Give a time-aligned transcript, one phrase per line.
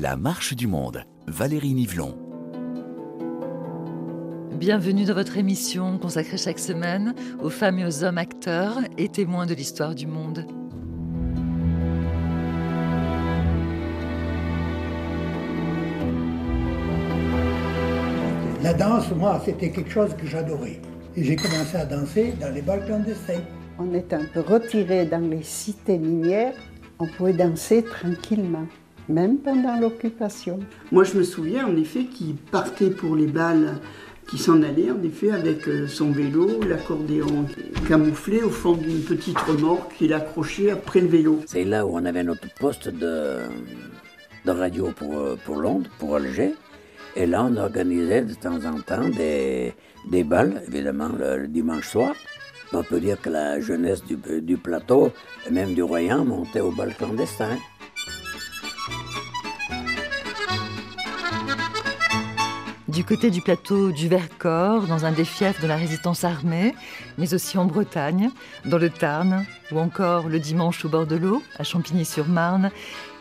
[0.00, 2.16] La marche du monde, Valérie Nivelon.
[4.52, 9.44] Bienvenue dans votre émission consacrée chaque semaine aux femmes et aux hommes acteurs et témoins
[9.44, 10.46] de l'histoire du monde.
[18.62, 20.80] La danse, moi, c'était quelque chose que j'adorais.
[21.14, 23.42] Et j'ai commencé à danser dans les bals clandestins.
[23.78, 26.54] On était un peu retirés dans les cités minières.
[26.98, 28.64] On pouvait danser tranquillement,
[29.08, 30.60] même pendant l'occupation.
[30.92, 33.78] Moi, je me souviens en effet qu'il partait pour les balles,
[34.28, 37.46] qui s'en allait en effet avec euh, son vélo, l'accordéon
[37.88, 41.40] camouflé au fond d'une petite remorque qu'il accrochait après le vélo.
[41.46, 43.38] C'est là où on avait notre poste de,
[44.44, 46.54] de radio pour, euh, pour Londres, pour Alger.
[47.16, 49.74] Et là, on organisait de temps en temps des,
[50.08, 52.14] des balles, évidemment, le, le dimanche soir.
[52.72, 55.10] On peut dire que la jeunesse du, du plateau,
[55.44, 57.56] et même du Royan, montait au bal clandestin.
[62.90, 66.74] Du côté du plateau du Vercors, dans un des fiefs de la résistance armée,
[67.18, 68.30] mais aussi en Bretagne,
[68.64, 72.72] dans le Tarn, ou encore le dimanche au bord de l'eau, à Champigny-sur-Marne,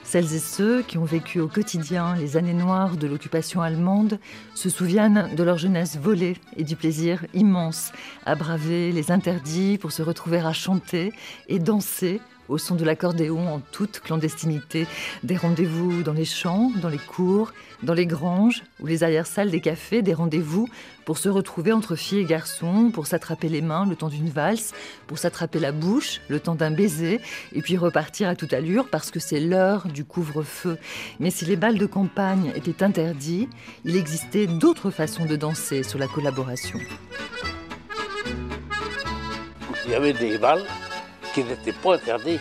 [0.03, 4.17] celles et ceux qui ont vécu au quotidien les années noires de l'occupation allemande
[4.55, 7.91] se souviennent de leur jeunesse volée et du plaisir immense
[8.25, 11.13] à braver les interdits pour se retrouver à chanter
[11.47, 14.87] et danser au son de l'accordéon en toute clandestinité,
[15.23, 19.61] des rendez-vous dans les champs, dans les cours, dans les granges ou les arrière-salles des
[19.61, 20.67] cafés, des rendez-vous
[21.05, 24.73] pour se retrouver entre filles et garçons, pour s'attraper les mains le temps d'une valse,
[25.07, 27.21] pour s'attraper la bouche le temps d'un baiser,
[27.53, 30.77] et puis repartir à toute allure parce que c'est l'heure du couvre-feu.
[31.19, 33.47] Mais si les balles de campagne étaient interdits,
[33.85, 36.79] il existait d'autres façons de danser sur la collaboration.
[39.85, 40.65] Il y avait des balles
[41.43, 42.39] qui n'étaient pas interdits,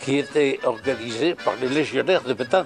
[0.00, 2.64] qui étaient organisés par les légionnaires de Pétain.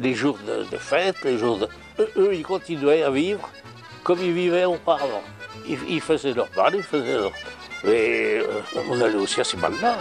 [0.00, 1.68] Les jours de, fête, les jours de...
[2.16, 3.48] Eux, ils continuaient à vivre
[4.04, 5.22] comme ils vivaient auparavant.
[5.66, 7.32] Ils, ils faisaient leur bal, ils faisaient leur...
[7.84, 9.96] Mais euh, on allait aussi à ces balles-là.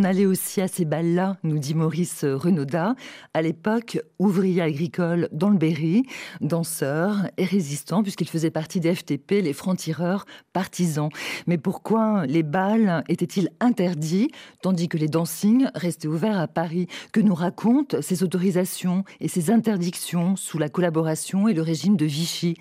[0.00, 2.94] On allait aussi à ces balles-là, nous dit Maurice Renaudat,
[3.34, 6.04] à l'époque ouvrier agricole dans le Berry,
[6.40, 11.08] danseur et résistant, puisqu'il faisait partie des FTP, les francs-tireurs partisans.
[11.48, 14.30] Mais pourquoi les balles étaient-ils interdits,
[14.62, 16.86] tandis que les dancings restaient ouverts à Paris?
[17.12, 22.06] Que nous racontent ces autorisations et ces interdictions sous la collaboration et le régime de
[22.06, 22.54] Vichy?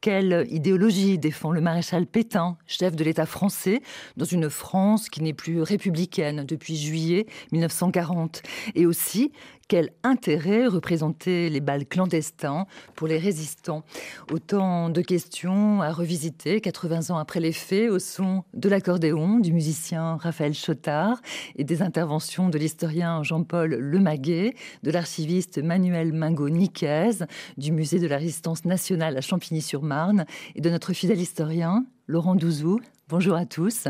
[0.00, 3.82] Quelle idéologie défend le maréchal Pétain, chef de l'État français,
[4.16, 8.42] dans une France qui n'est plus républicaine depuis juillet 1940
[8.74, 9.32] Et aussi,
[9.68, 13.82] quel intérêt représentaient les balles clandestins pour les résistants?
[14.30, 19.52] Autant de questions à revisiter 80 ans après les faits au son de l'accordéon du
[19.52, 21.20] musicien Raphaël Chotard
[21.56, 27.24] et des interventions de l'historien Jean-Paul Lemaguet, de l'archiviste Manuel Mingo-Niquez,
[27.56, 32.80] du musée de la résistance nationale à Champigny-sur-Marne et de notre fidèle historien Laurent Douzou.
[33.08, 33.88] Bonjour à tous.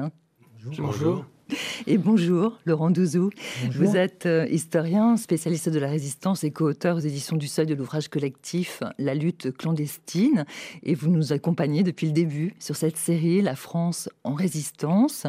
[0.64, 0.86] Bonjour.
[0.86, 1.24] Bonjour.
[1.86, 3.30] Et bonjour, Laurent Douzou.
[3.64, 3.84] Bonjour.
[3.84, 7.74] Vous êtes euh, historien, spécialiste de la résistance et co-auteur aux éditions du Seuil de
[7.74, 10.46] l'ouvrage collectif La lutte clandestine.
[10.82, 15.26] Et vous nous accompagnez depuis le début sur cette série La France en résistance.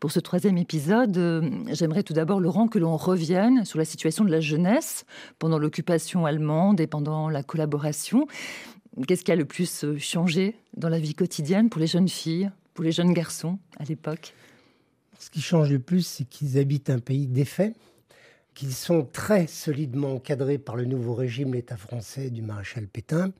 [0.00, 4.24] Pour ce troisième épisode, euh, j'aimerais tout d'abord, Laurent, que l'on revienne sur la situation
[4.24, 5.04] de la jeunesse
[5.38, 8.26] pendant l'occupation allemande et pendant la collaboration.
[9.06, 12.84] Qu'est-ce qui a le plus changé dans la vie quotidienne pour les jeunes filles, pour
[12.84, 14.34] les jeunes garçons à l'époque?
[15.18, 17.74] Ce qui change le plus, c'est qu'ils habitent un pays défait,
[18.54, 23.32] qu'ils sont très solidement encadrés par le nouveau régime, l'État français du maréchal Pétain,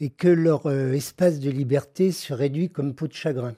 [0.00, 3.54] et que leur euh, espace de liberté se réduit comme peau de chagrin.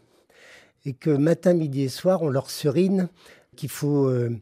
[0.84, 3.08] Et que matin, midi et soir, on leur serine
[3.56, 4.36] qu'il faut euh,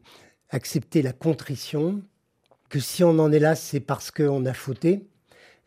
[0.49, 2.01] accepter la contrition,
[2.69, 5.05] que si on en est là, c'est parce qu'on a fauté,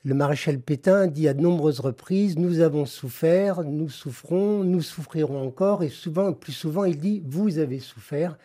[0.07, 5.45] le maréchal Pétain dit à de nombreuses reprises Nous avons souffert, nous souffrons, nous souffrirons
[5.45, 5.83] encore.
[5.83, 8.39] Et souvent, plus souvent, il dit Vous avez souffert,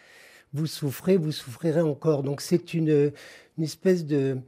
[0.53, 2.23] vous souffrez, vous souffrirez encore.
[2.23, 3.11] Donc c'est une,
[3.61, 4.39] espèce de,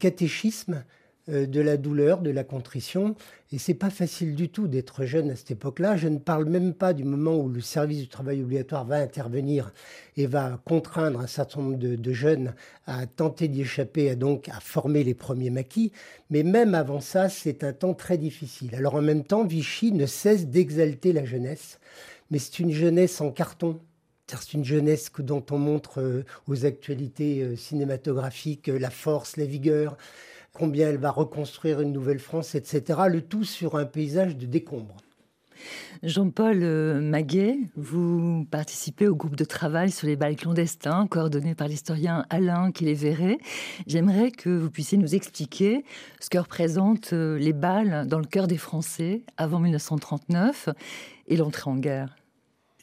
[0.00, 0.84] catéchisme
[1.28, 3.16] de la douleur, de la contrition.
[3.54, 5.96] Et c'est pas facile du tout d'être jeune à cette époque-là.
[5.96, 9.72] Je ne parle même pas du moment où le service du travail obligatoire va intervenir
[10.16, 12.52] et va contraindre un certain nombre de, jeunes
[12.86, 15.92] à tenter d'y échapper, à donc à former les premiers maquis.
[16.30, 18.74] Mais même avant ça, c'est un temps très difficile.
[18.74, 21.78] Alors en même temps, Vichy ne cesse d'exalter la jeunesse,
[22.32, 23.78] mais c'est une jeunesse en carton.
[24.26, 29.96] C'est une jeunesse dont on montre euh, aux actualités cinématographiques la force, la vigueur,
[30.54, 33.00] combien elle va reconstruire une nouvelle France, etc.
[33.08, 34.96] Le tout sur un paysage de décombres.
[36.02, 41.68] Jean-Paul euh, Maguet, vous participez au groupe de travail sur les balles clandestins, coordonné par
[41.68, 43.38] l'historien Alain Kiléveré.
[43.86, 45.84] J'aimerais que vous puissiez nous expliquer
[46.20, 50.68] ce que représentent euh, les balles dans le cœur des Français avant 1939
[51.28, 52.16] et l'entrée en guerre.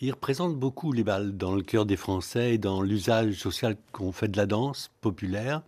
[0.03, 4.12] Ils représentent beaucoup les balles dans le cœur des Français et dans l'usage social qu'on
[4.12, 5.62] fait de la danse populaire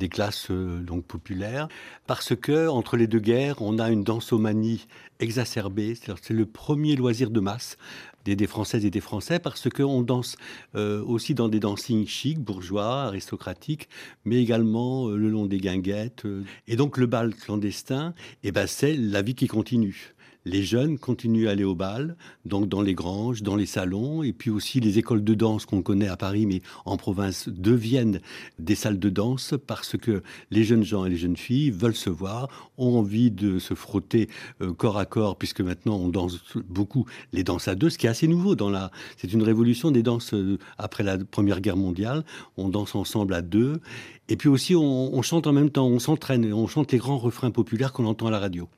[0.00, 1.68] des classes euh, donc populaires,
[2.08, 4.88] parce que entre les deux guerres, on a une dansomanie
[5.20, 5.94] exacerbée.
[5.94, 7.76] C'est le premier loisir de masse
[8.24, 10.36] des, des, Françaises et des Français parce qu'on danse
[10.74, 13.88] euh, aussi dans des dancings chics, bourgeois, aristocratiques,
[14.24, 16.24] mais également euh, le long des guinguettes.
[16.66, 20.14] et donc le bal clandestin, eh ben, c'est la vie qui continue
[20.44, 24.32] les jeunes continuent à aller au bal, donc dans les granges, dans les salons, et
[24.32, 28.20] puis aussi les écoles de danse qu'on connaît à Paris, mais en province, deviennent
[28.58, 32.10] des salles de danse parce que les jeunes gens et les jeunes filles veulent se
[32.10, 32.48] voir,
[32.78, 34.28] ont envie de se frotter
[34.62, 36.38] euh, corps à corps, puisque maintenant on danse
[36.68, 38.90] beaucoup les danses à deux, ce qui est assez nouveau dans la.
[39.16, 42.24] C'est une révolution des danses euh, après la Première Guerre mondiale.
[42.56, 43.80] On danse ensemble à deux,
[44.28, 47.18] et puis aussi on, on chante en même temps, on s'entraîne, on chante les grands
[47.18, 48.68] refrains populaires qu'on entend à la radio.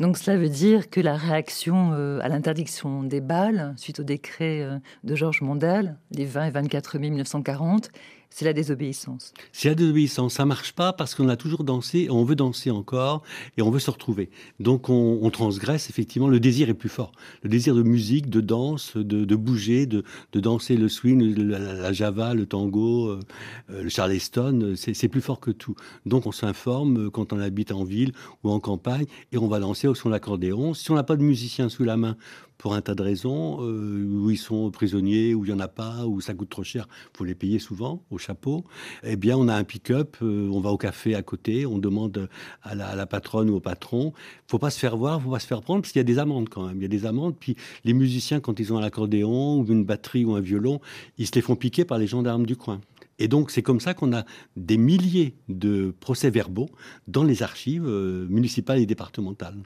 [0.00, 4.62] Donc cela veut dire que la réaction euh, à l'interdiction des balles, suite au décret
[4.62, 7.90] euh, de Georges Mondel, les 20 et 24 mai 1940,
[8.30, 9.32] c'est la désobéissance.
[9.52, 10.34] C'est la désobéissance.
[10.34, 13.22] Ça marche pas parce qu'on a toujours dansé, on veut danser encore
[13.56, 14.30] et on veut se retrouver.
[14.60, 16.28] Donc on, transgresse effectivement.
[16.28, 17.12] Le désir est plus fort.
[17.42, 22.46] Le désir de musique, de danse, de, bouger, de, danser le swing, la, java, le
[22.46, 23.20] tango, euh,
[23.68, 25.74] le charleston, c'est plus fort que tout.
[26.06, 28.12] Donc on s'informe quand on habite en ville
[28.44, 30.74] ou en campagne et on va danser au son de l'accordéon.
[30.74, 32.16] Si on n'a pas de musicien sous la main
[32.58, 35.68] pour un tas de raisons, euh, où ils sont prisonniers, où il n'y en a
[35.68, 38.64] pas, où ça coûte trop cher, il faut les payer souvent au chapeau,
[39.02, 42.28] eh bien on a un pick-up, euh, on va au café à côté, on demande
[42.62, 44.12] à la, patronne ou au patron,
[44.48, 46.18] faut pas se faire voir, faut pas se faire prendre, parce qu'il y a des
[46.18, 48.82] amendes quand même, il y a des amendes, puis les musiciens, quand ils ont un
[48.82, 50.80] accordéon ou une batterie ou un violon,
[51.18, 52.80] ils se les font piquer par les gendarmes du coin.
[53.18, 54.24] Et donc c'est comme ça qu'on a
[54.56, 56.68] des milliers de procès-verbaux
[57.08, 59.56] dans les archives euh, municipales et départementales.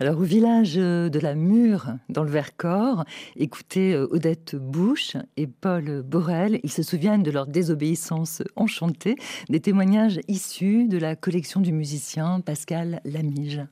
[0.00, 3.04] Alors au village euh, de la Mure, dans le Vercors,
[3.36, 6.60] écoutez euh, Odette Bouche et Paul Borel.
[6.62, 9.16] Ils se souviennent de leur désobéissance enchantée,
[9.48, 13.62] des témoignages issus de la collection du musicien Pascal Lamige.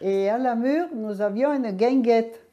[0.00, 2.44] Et à la Mure, nous avions une guinguette,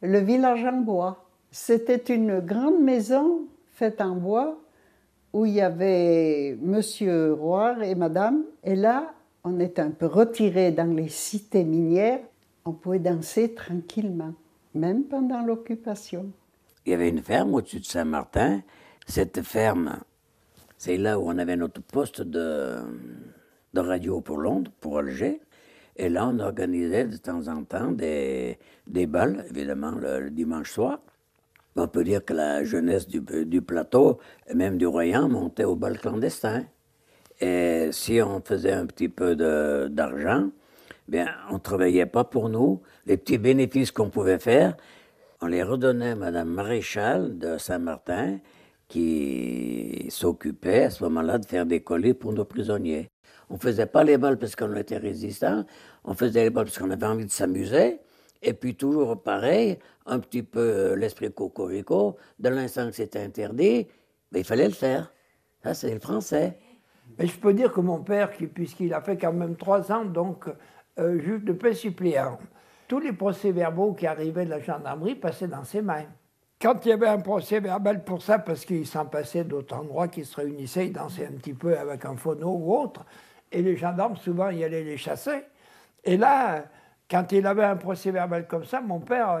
[0.00, 1.28] le village en bois.
[1.50, 3.42] C'était une grande maison
[3.72, 4.58] faite en bois
[5.32, 8.44] où il y avait Monsieur Roire et Madame.
[8.62, 9.12] Et là,
[9.44, 12.20] on est un peu retiré dans les cités minières,
[12.64, 14.34] on pouvait danser tranquillement,
[14.74, 16.32] même pendant l'occupation.
[16.86, 18.62] Il y avait une ferme au-dessus de Saint-Martin.
[19.06, 20.00] Cette ferme,
[20.78, 22.78] c'est là où on avait notre poste de,
[23.74, 25.40] radio pour Londres, pour Alger.
[25.96, 31.00] Et là, on organisait de temps en temps des, des balles, évidemment, le, dimanche soir.
[31.76, 34.18] On peut dire que la jeunesse du, du plateau,
[34.48, 36.64] et même du Royan, montait au bal clandestin.
[37.40, 39.34] Et si on faisait un petit peu
[39.88, 40.50] d'argent,
[41.08, 42.80] bien, on ne travaillait pas pour nous.
[43.06, 44.76] Les petits bénéfices qu'on pouvait faire,
[45.40, 48.38] on les redonnait à Mme Maréchal de Saint-Martin,
[48.88, 53.10] qui s'occupait à ce moment-là de faire des colis pour nos prisonniers.
[53.50, 55.64] On ne faisait pas les balles parce qu'on était résistants,
[56.04, 57.98] on faisait les balles parce qu'on avait envie de s'amuser.
[58.42, 63.86] Et puis toujours pareil, un petit peu l'esprit cocorico, de l'instant que c'était interdit,
[64.32, 65.12] mais il fallait le faire.
[65.62, 66.58] Ça, c'est le français.
[67.18, 70.46] Mais je peux dire que mon père, puisqu'il a fait quand même trois ans, donc
[70.98, 72.38] euh, juge de paix suppléant,
[72.88, 76.06] tous les procès-verbaux qui arrivaient de la gendarmerie passaient dans ses mains.
[76.60, 80.08] Quand il y avait un procès verbal pour ça, parce qu'il s'en passait d'autres endroits
[80.08, 83.04] qui se réunissaient, ils dansaient un petit peu avec un phono ou autre,
[83.52, 85.44] et les gendarmes, souvent, y allaient les chasser.
[86.02, 86.64] Et là,
[87.10, 89.40] quand il avait un procès verbal comme ça, mon père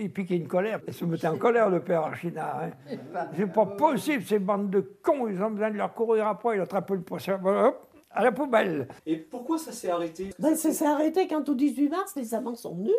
[0.00, 0.80] il piquait une colère.
[0.86, 2.62] Il se mettait en colère, le père Archinard.
[2.62, 3.28] Hein.
[3.36, 6.60] C'est pas possible, ces bandes de cons, ils ont besoin de leur courir après, ils
[6.60, 8.88] attrapent le poisson, hop, à la poubelle.
[9.06, 10.30] Et pourquoi ça s'est arrêté?
[10.38, 12.94] Ben, Ça s'est arrêté quand au 18 mars, les amants sont venus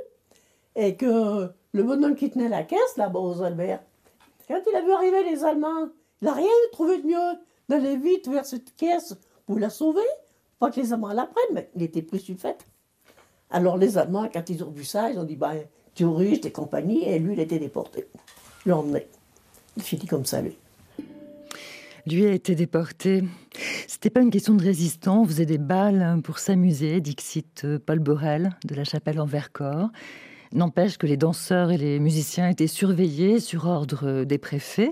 [0.75, 3.81] et que le bonhomme qui tenait la caisse, là-bas aux Albert,
[4.47, 5.89] quand il a vu arriver les Allemands,
[6.21, 9.15] il n'a rien trouvé de mieux d'aller vite vers cette caisse
[9.45, 10.01] pour la sauver,
[10.59, 12.65] pas que les Allemands la prennent, mais il était plus fait.
[13.49, 15.63] Alors les Allemands, quand ils ont vu ça, ils ont dit, ben,
[15.95, 18.05] touristes et compagnie, et lui, il été déporté.
[18.65, 19.07] Il emmené.
[19.77, 20.57] Il finit comme ça, lui.
[22.05, 23.23] Lui a été déporté.
[23.87, 25.25] C'était pas une question de résistance.
[25.25, 29.89] On faisait des balles pour s'amuser, dixit euh, Paul Borel de la chapelle en Vercors.
[30.51, 34.91] N'empêche que les danseurs et les musiciens étaient surveillés sur ordre des préfets.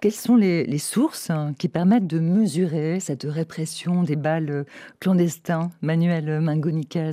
[0.00, 4.66] Quelles sont les, sources hein, qui permettent de mesurer cette répression des balles
[4.98, 7.12] clandestins, Manuel Mangoniquez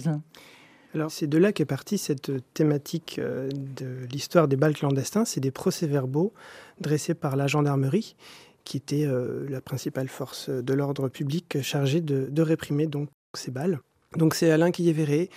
[0.93, 5.25] Alors c'est de là qu'est partie cette thématique euh, de l'histoire des balles clandestins.
[5.25, 6.33] C'est des procès-verbaux
[6.79, 8.15] dressés par la gendarmerie,
[8.63, 13.79] qui était euh, la principale force de l'ordre public chargée de, réprimer donc ces balles.
[14.17, 15.29] Donc c'est Alain Quillévéré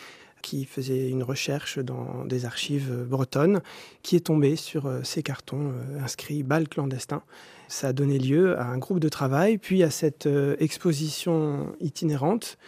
[0.43, 3.63] qui faisait une recherche dans des archives bretonnes,
[4.03, 7.23] qui est tombé sur euh, ces cartons inscrits balles clandestins.
[7.69, 10.29] Ça a donné lieu à un groupe de travail, puis à cette
[10.61, 12.59] exposition itinérante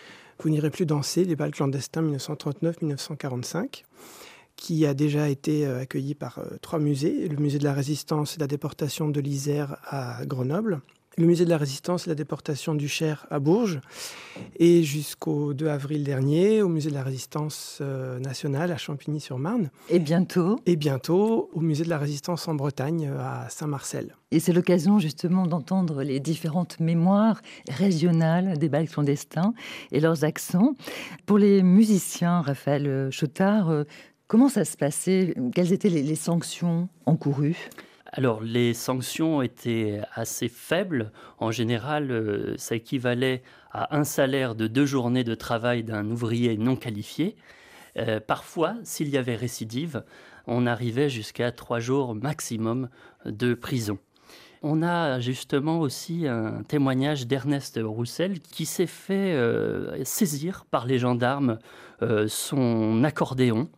[0.40, 3.84] vous n'irez plus danser, les balles clandestins 1939-1945,
[4.56, 8.34] qui a déjà été euh, accueilli par euh, trois musées, le musée de la résistance
[8.34, 10.80] et de la déportation de l'Isère à Grenoble,
[11.18, 13.80] le musée de la résistance et la déportation du Cher à Bourges,
[14.56, 19.70] et jusqu'au 2 avril dernier au musée de la résistance euh, nationale à Champigny-sur-Marne.
[19.90, 24.14] Et bientôt Et bientôt au musée de la résistance en Bretagne euh, à Saint-Marcel.
[24.30, 29.54] Et c'est l'occasion justement d'entendre les différentes mémoires régionales des balles clandestins
[29.90, 30.74] et leurs accents.
[31.26, 33.84] Pour les musiciens, Raphaël Chotard, euh,
[34.28, 35.34] comment ça se passait?
[35.52, 37.70] Quelles étaient les sanctions encourues?
[38.12, 41.12] Alors les sanctions étaient assez faibles.
[41.38, 46.56] En général, euh, ça équivalait à un salaire de deux journées de travail d'un ouvrier
[46.56, 47.36] non qualifié.
[47.98, 50.04] Euh, parfois, s'il y avait récidive,
[50.46, 52.88] on arrivait jusqu'à trois jours maximum
[53.26, 53.98] de prison.
[54.62, 60.98] On a justement aussi un témoignage d'Ernest Roussel qui s'est fait euh, saisir par les
[60.98, 61.58] gendarmes
[62.28, 63.68] son accordéon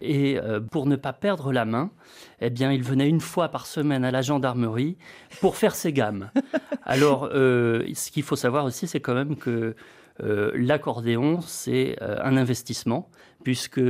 [0.00, 1.90] et euh, pour ne pas perdre la main,
[2.40, 4.96] eh bien, il venait une fois par semaine à la gendarmerie
[5.40, 6.30] pour faire ses gammes.
[6.84, 9.74] Alors, euh, ce qu'il faut savoir aussi, c'est quand même que
[10.22, 13.10] euh, l'accordéon, c'est un investissement,
[13.44, 13.80] puisque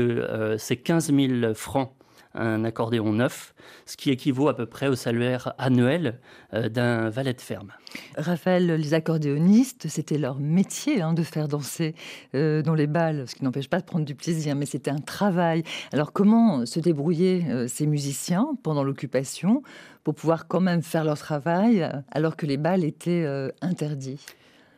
[0.59, 1.93] c'est 15 000 francs
[2.39, 3.55] un accordéon neuf,
[3.87, 6.19] ce qui équivaut à peu près au salaire annuel
[6.55, 7.73] euh, d'un valet de ferme.
[8.17, 11.95] Raphaël, les accordéonistes, c'était leur métier hein, de faire danser
[12.35, 14.99] euh, dans les balles, ce qui n'empêche pas de prendre du plaisir, mais c'était un
[14.99, 15.63] travail.
[15.93, 19.63] Alors comment se débrouillaient euh, ces musiciens pendant l'occupation
[20.05, 23.27] pour pouvoir quand même faire leur travail alors que les balles étaient
[23.61, 24.25] interdits?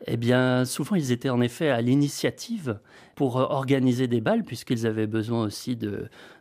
[0.07, 2.79] Eh bien, souvent, ils étaient en effet à l'initiative
[3.15, 5.77] pour euh, organiser des balles, puisqu'ils avaient besoin aussi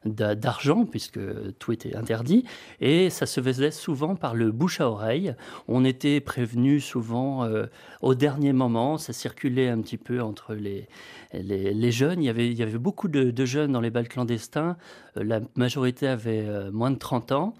[0.04, 1.20] d'argent, puisque
[1.58, 2.44] tout était interdit.
[2.80, 5.34] Et ça se faisait souvent par le bouche à oreille.
[5.68, 7.66] On était prévenu souvent euh,
[8.00, 8.96] au dernier moment.
[8.96, 10.88] Ça circulait un petit peu entre les,
[11.90, 12.22] jeunes.
[12.22, 14.76] Il y, avait, il y avait beaucoup de, jeunes dans les balles clandestins.
[15.16, 17.54] Euh, la majorité avait moins de 30 ans.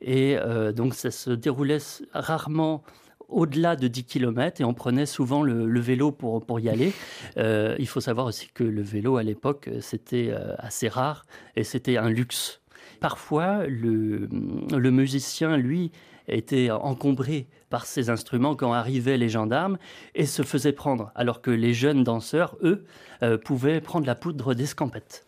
[0.00, 0.38] Et
[0.74, 1.76] donc, ça se déroulait
[2.14, 2.82] rarement
[3.30, 6.92] au-delà de 10 km et on prenait souvent le, vélo pour, pour y aller.
[7.36, 11.64] Euh, il faut savoir aussi que le vélo à l'époque, c'était euh, assez rare et
[11.64, 12.60] c'était un luxe.
[12.98, 14.28] Parfois, le,
[14.76, 15.92] le musicien, lui,
[16.28, 19.78] était encombré par ses instruments quand arrivaient les gendarmes
[20.14, 22.84] et se faisait prendre, alors que les jeunes danseurs, eux,
[23.22, 25.24] euh, pouvaient prendre la poudre d'escampette.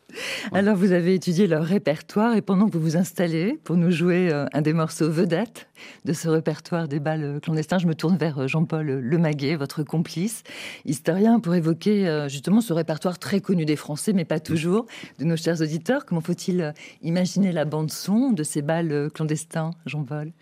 [0.53, 4.31] Alors vous avez étudié leur répertoire et pendant que vous vous installez pour nous jouer
[4.31, 5.69] euh, un des morceaux vedettes
[6.05, 10.43] de ce répertoire des balles clandestins, je me tourne vers euh, Jean-Paul Lemaguet, votre complice,
[10.85, 14.87] historien, pour évoquer justement ce répertoire très connu des Français, mais pas toujours,
[15.19, 16.05] de nos chers auditeurs.
[16.05, 20.33] Comment faut-il imaginer la bande son de ces balles clandestins, Jean-Paul?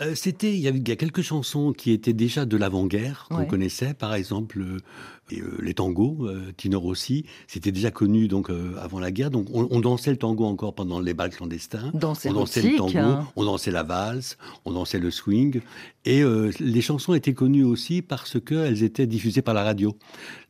[0.00, 4.14] Euh, c'était, il y, a quelques chansons qui étaient déjà de l'avant-guerre qu'on connaissait, par
[4.14, 4.78] exemple euh,
[5.32, 9.30] euh, les tangos, Tino Rossi, c'était déjà connu donc avant la guerre.
[9.30, 11.90] Donc on, dansait le tango encore pendant les bals clandestins.
[11.94, 12.30] on dansait
[12.62, 13.28] le tango, hein.
[13.36, 15.60] on dansait la valse, on dansait le swing.
[16.04, 16.22] Et
[16.58, 19.94] les chansons étaient connues aussi parce qu'elles étaient diffusées par la radio.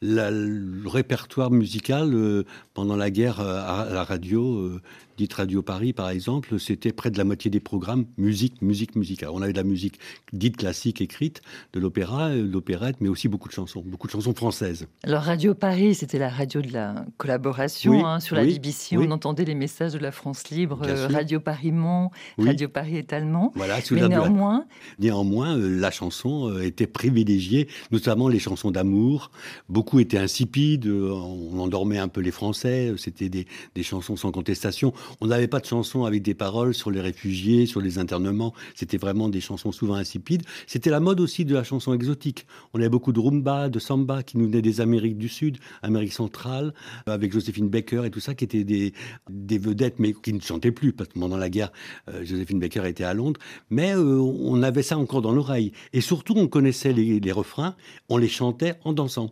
[0.00, 4.80] le répertoire musical pendant la guerre à la radio
[5.20, 9.22] dite Radio Paris, par exemple, c'était près de la moitié des programmes musique, musique, musique.
[9.22, 10.00] Alors, on avait de la musique
[10.32, 11.42] dite classique écrite,
[11.74, 14.86] de l'opéra, de l'opérette, mais aussi beaucoup de chansons, beaucoup de chansons françaises.
[15.02, 18.06] Alors, Radio Paris, c'était la radio de la collaboration.
[18.06, 21.72] Hein, sur la BBC, on entendait les messages de la France libre, euh, Radio Paris
[21.72, 23.52] Mont, Radio Paris étalement.
[23.54, 24.64] Voilà, mais néanmoins...
[24.98, 29.32] Néanmoins, euh, la chanson euh, était privilégiée, notamment les chansons d'amour.
[29.68, 34.94] Beaucoup étaient insipides, on endormait un peu les Français, c'était des, des chansons sans contestation.
[35.20, 38.54] On n'avait pas de chansons avec des paroles sur les réfugiés, sur les internements.
[38.74, 40.42] C'était vraiment des chansons souvent insipides.
[40.66, 42.46] C'était la mode aussi de la chanson exotique.
[42.74, 46.12] On avait beaucoup de rumba, de samba qui nous venaient des Amériques du Sud, Amérique
[46.12, 46.74] centrale,
[47.06, 48.92] avec Joséphine Baker et tout ça, qui étaient des,
[49.28, 51.72] vedettes, mais qui ne chantaient plus, parce que pendant la guerre,
[52.08, 53.40] euh, Joséphine Baker était à Londres.
[53.70, 55.72] Mais euh, on avait ça encore dans l'oreille.
[55.92, 57.76] Et surtout, on connaissait les refrains,
[58.08, 59.30] on les chantait en dansant,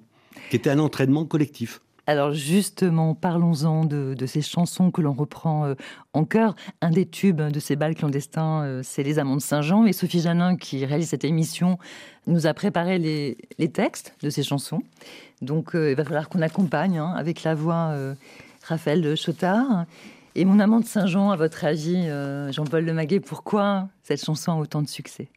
[0.51, 1.81] qui était un entraînement collectif.
[2.09, 5.75] Alors justement, parlons-en de, ces chansons que l'on reprend euh,
[6.15, 6.57] en chœur.
[6.81, 9.85] Un des tubes de ces bals clandestins, euh, c'est Les Amants de Saint-Jean.
[9.85, 11.79] Et Sophie Janin, qui réalise cette émission,
[12.27, 14.81] nous a préparé les, textes de ces chansons.
[15.43, 17.95] Donc euh, il va falloir qu'on accompagne hein, avec la voix
[18.63, 19.85] Raphaël Chotard.
[20.35, 22.09] Et Mon amant de Saint-Jean, à votre avis,
[22.51, 25.29] Jean-Paul Lemaguet, pourquoi cette chanson a autant de succès?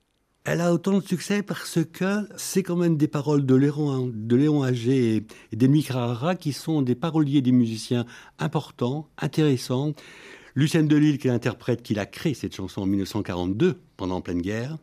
[0.44, 4.36] Elle a autant de succès parce que c'est quand même des paroles de Léon, de
[4.36, 8.06] Léon Agé et d'Emile Carrara qui sont des paroliers, des musiciens
[8.40, 9.94] importants, intéressants.
[10.56, 14.78] Lucienne Delille, qui est l'interprète, qui a créé cette chanson en 1942, pendant pleine guerre.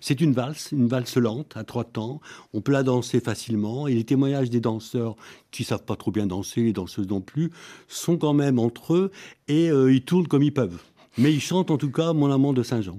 [0.00, 2.20] C'est une valse, une valse lente, à trois temps.
[2.52, 3.86] On peut la danser facilement.
[3.86, 5.14] Et les témoignages des danseurs
[5.50, 7.50] qui savent pas trop bien danser, les danseuses non plus,
[7.86, 9.10] sont quand même entre eux
[9.46, 10.82] et euh, ils tournent comme ils peuvent.
[11.16, 12.98] Mais ils chantent en tout cas Mon amant de Saint-Jean.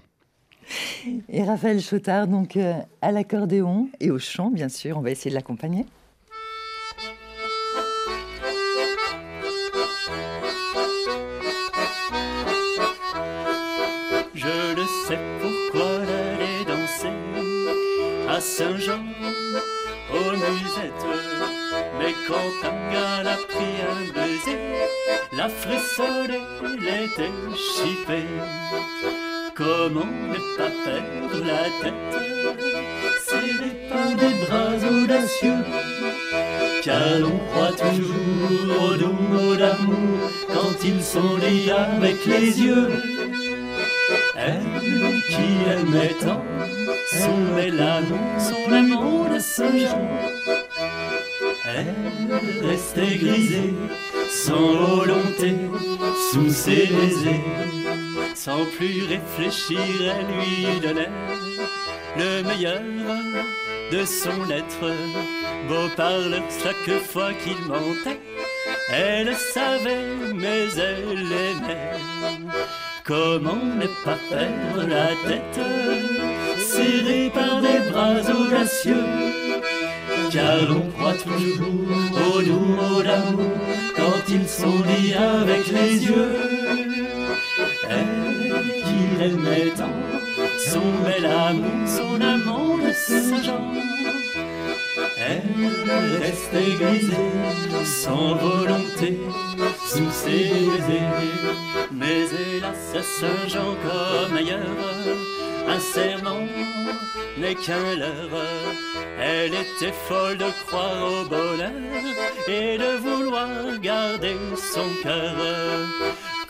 [1.30, 4.98] Et Raphaël Chotard, donc euh, à l'accordéon et au chant, bien sûr.
[4.98, 5.86] On va essayer de l'accompagner.
[14.34, 17.16] Je le sais pourquoi d'aller danser
[18.28, 19.04] à Saint-Jean
[20.14, 21.06] aux musettes.
[22.00, 24.58] Mais quand un gars a pris un baiser,
[25.38, 26.42] la frissonnée
[26.80, 28.26] l'était chippée.
[29.62, 31.94] Comment ne pas perdre la tête.
[33.28, 35.64] Serré par des bras audacieux
[36.84, 42.90] Car l'on croit toujours au doux mot d'amour Quand ils sont liés avec les yeux.
[44.36, 46.44] Elle qui aimait tant
[47.12, 50.10] Son l'amour, son amour de Saint-Jean
[51.68, 53.76] Elle restait grisée
[54.28, 55.56] sans volonté
[56.32, 57.44] sous ses baisers
[58.44, 61.12] sans plus réfléchir, elle lui donnait
[62.18, 62.82] le meilleur
[63.92, 64.92] de son être.
[65.70, 68.20] Beau parle chaque fois qu'il mentait,
[68.90, 71.92] elle savait, mais elle aimait.
[73.04, 75.66] Comment ne pas perdre la tête,
[76.58, 79.06] serrée par des bras audacieux?
[80.32, 83.52] Car l'on croit toujours au doux mots d'amour
[83.96, 86.91] quand ils sont liés avec les yeux.
[87.90, 89.90] Elle qui aimait tant,
[90.60, 93.74] son bel amour, son amour de Saint-Jean.
[95.18, 97.16] Elle restait grisée,
[97.84, 99.20] sans volonté,
[99.86, 101.56] sous ses baisers.
[101.92, 104.60] Mais hélas, à Saint-Jean comme ailleurs,
[105.68, 106.48] un serment
[107.38, 108.46] n'est qu'un leurre.
[109.20, 111.72] Elle était folle de croire au bonheur
[112.48, 113.50] et de vouloir
[113.82, 115.36] garder son cœur.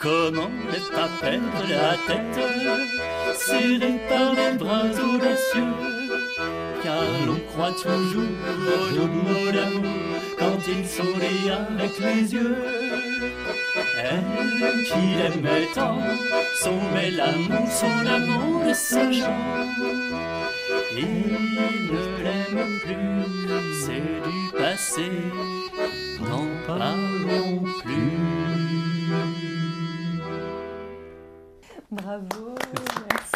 [0.02, 5.74] Comment ne pas perdre la tête, serrée par les bras audacieux
[6.82, 8.24] Car l'on croit toujours
[8.94, 9.92] au doux d'amour
[10.40, 12.58] quand ils liés avec les yeux.
[14.04, 16.00] Elle qui l'aimait tant,
[16.56, 19.38] son bel amour, son amour de Saint-Jean.
[20.98, 21.06] Il
[21.92, 25.12] ne l'aime plus, c'est du passé,
[26.22, 28.51] n'en parlons plus.
[31.92, 32.56] Bravo,
[33.10, 33.36] merci.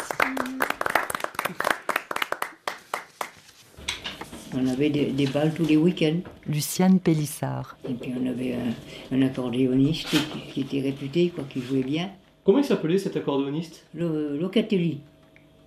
[4.57, 6.19] On avait des, des balles tous les week-ends.
[6.47, 7.75] Luciane Pélissard.
[7.89, 10.17] Et puis on avait un, un accordéoniste qui,
[10.53, 12.09] qui était réputé, quoi, qui jouait bien.
[12.45, 13.85] Comment il s'appelait cet accordéoniste?
[13.93, 14.99] Lo- Locatelli.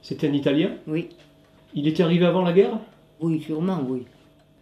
[0.00, 0.70] C'était un Italien?
[0.86, 1.10] Oui.
[1.74, 2.78] Il était arrivé avant la guerre?
[3.20, 4.06] Oui, sûrement, oui.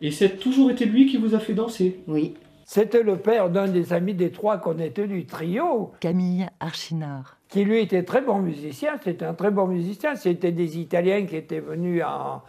[0.03, 2.01] Et c'est toujours été lui qui vous a fait danser?
[2.09, 2.35] Oui.
[2.69, 5.93] C'était le père d'un des amis des trois qu'on était du trio.
[6.01, 7.39] Camille Archinard.
[7.49, 10.17] Qui lui était très bon musicien, c'était un très bon musicien.
[10.17, 12.43] C'était des Italiens qui étaient venus en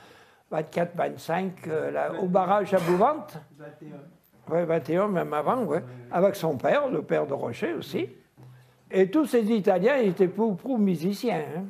[0.51, 3.37] 24-25 euh, au barrage à Bouvante.
[4.49, 4.65] 21.
[4.65, 5.83] 21, même avant, ouais.
[6.11, 8.07] Avec son père, le père de Rocher aussi.
[8.89, 11.43] Et tous ces Italiens étaient pour, pour musiciens.
[11.57, 11.63] hein.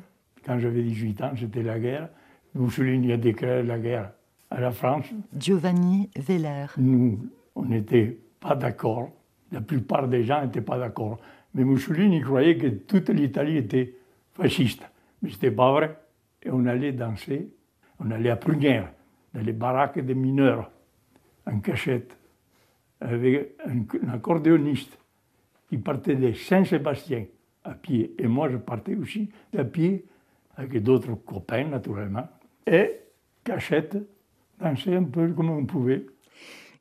[0.46, 2.08] Quand j'avais 18 ans, c'était la guerre.
[2.54, 4.10] Mussolini a déclaré la guerre
[4.50, 5.04] à la France.
[5.36, 6.66] Giovanni Veller.
[6.78, 7.18] Nous,
[7.54, 9.10] on n'était pas d'accord.
[9.52, 11.18] La plupart des gens n'étaient pas d'accord.
[11.54, 13.94] Mais Mussolini croyait que toute l'Italie était
[14.34, 14.82] fasciste.
[15.22, 15.98] Mais ce n'était pas vrai.
[16.42, 17.48] Et on allait danser,
[17.98, 18.92] on allait à Prunière,
[19.34, 20.70] dans les baraques des mineurs,
[21.46, 22.16] en cachette,
[23.00, 24.98] avec un, un accordéoniste
[25.68, 27.24] qui partait de Saint-Sébastien
[27.64, 28.14] à pied.
[28.18, 30.06] Et moi, je partais aussi à pied,
[30.56, 32.28] avec d'autres copains, naturellement.
[32.66, 33.00] Et
[33.44, 33.96] cachette,
[34.60, 36.04] danser un peu comme on pouvait.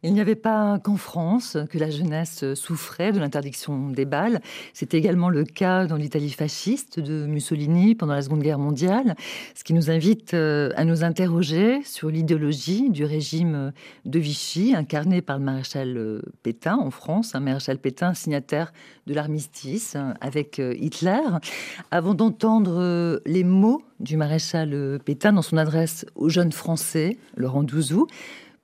[0.03, 4.41] Il n'y avait pas qu'en France que la jeunesse souffrait de l'interdiction des balles.
[4.73, 9.15] C'était également le cas dans l'Italie fasciste de Mussolini pendant la Seconde Guerre mondiale,
[9.55, 13.71] ce qui nous invite euh, à nous interroger sur l'idéologie du régime
[14.05, 18.73] de Vichy, incarné par le maréchal euh, Pétain en France, un maréchal Pétain signataire
[19.07, 21.21] de l'armistice avec euh, Hitler.
[21.89, 28.07] Avant d'entendre les mots du maréchal Pétain dans son adresse aux jeunes Français, Laurent Douzou,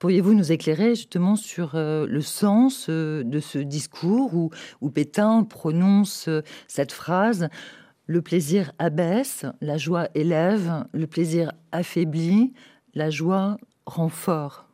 [0.04, 6.28] Pourriez-vous nous éclairer justement sur euh, le sens euh, de ce discours où, Pétain prononce
[6.28, 7.48] euh, cette phrase
[8.06, 12.52] Le plaisir abaisse, la joie élève, le plaisir affaiblit,
[12.92, 14.68] la joie rend fort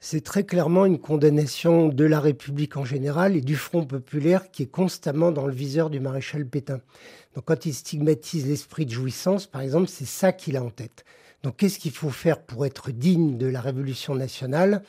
[0.00, 4.64] c'est très clairement une condamnation de la République en général et du Front populaire qui
[4.64, 6.82] est constamment dans le viseur du maréchal Pétain.
[7.34, 11.06] Donc quand il stigmatise l'esprit de jouissance, par exemple, c'est ça qu'il a en tête.
[11.44, 14.82] Donc qu'est-ce qu'il faut faire pour être digne de la Révolution nationale?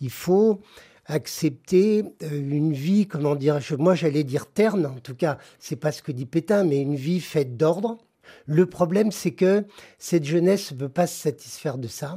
[0.00, 0.62] Il faut
[1.04, 5.92] accepter euh, une vie, comment dire, moi j'allais dire terne, en tout cas, c'est pas
[5.92, 7.98] ce que dit Pétain, mais une vie faite d'ordre.
[8.46, 9.66] Le problème, c'est que
[9.98, 12.16] cette jeunesse ne peut pas se satisfaire de ça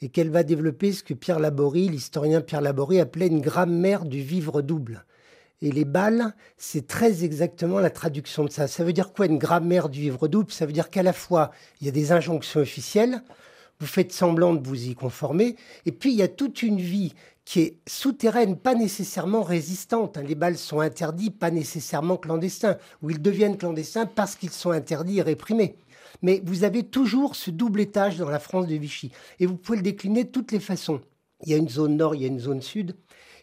[0.00, 4.20] et qu'elle va développer ce que Pierre Laborie, l'historien Pierre Laborie, appelait une grammaire du
[4.20, 5.04] vivre double.
[5.62, 8.66] Et les balles, c'est très exactement la traduction de ça.
[8.66, 10.52] Ça veut dire quoi une grammaire du vivre double?
[10.52, 13.22] Ça veut dire qu'à la fois, il y a des injonctions officielles,
[13.78, 17.14] vous faites semblant de vous y conformer, et puis il y a toute une vie
[17.44, 20.16] qui est souterraine, pas nécessairement résistante.
[20.16, 25.18] Les balles sont interdits, pas nécessairement clandestins, ou ils deviennent clandestins parce qu'ils sont interdits
[25.18, 25.76] et réprimés.
[26.22, 29.10] Mais vous avez toujours ce double étage dans la France de Vichy.
[29.40, 31.00] Et vous pouvez le décliner de toutes les façons.
[31.44, 32.94] Il y a une zone nord, il y a une zone sud.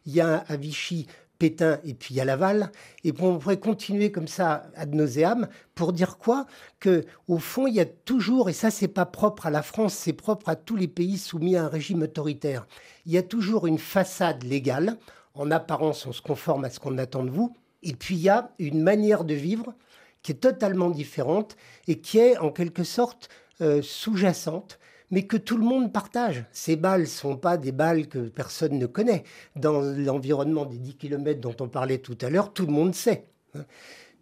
[0.05, 1.07] Il y a à Vichy
[1.39, 2.71] Pétain et puis a Laval.
[3.03, 6.45] Et on pourrait continuer comme ça ad nauseam pour dire quoi?
[6.79, 9.95] Que au fond, il y a toujours, et ça c'est pas propre à la France,
[9.95, 12.67] c'est propre à tous les pays soumis à un régime autoritaire.
[13.05, 14.97] Il y a toujours une façade légale.
[15.33, 17.55] En apparence, on se conforme à ce qu'on attend de vous.
[17.81, 19.73] Et puis il y a une manière de vivre
[20.21, 21.55] qui est totalement différente
[21.87, 23.29] et qui est en quelque sorte
[23.61, 24.79] euh, sous-jacente,
[25.11, 26.45] mais que tout le monde partage.
[26.51, 29.23] Ces balles ne sont pas des balles que personne ne connaît.
[29.55, 33.25] Dans l'environnement des 10 km dont on parlait tout à l'heure, tout le monde sait.
[33.55, 33.65] Hein.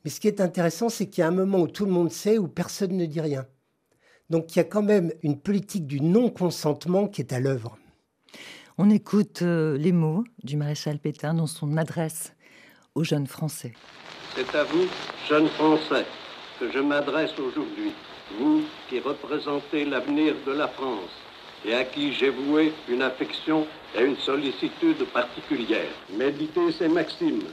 [0.04, 2.12] Mais ce qui est intéressant, c'est qu'il y a un moment où tout le monde
[2.12, 3.46] sait, où personne ne dit rien.
[4.30, 7.78] Donc il y a quand même une politique du non-consentement qui est à l'œuvre.
[8.78, 12.34] On écoute euh, les mots du maréchal Pétain dans son adresse
[12.94, 13.74] aux jeunes Français.
[14.36, 14.86] C'est à vous,
[15.28, 16.06] jeunes Français,
[16.60, 17.94] que je m'adresse aujourd'hui,
[18.38, 21.12] vous qui représentez l'avenir de la France
[21.66, 23.66] et à qui j'ai voué une affection
[23.98, 25.90] et une sollicitude particulière.
[26.14, 27.44] Méditez ces maximes.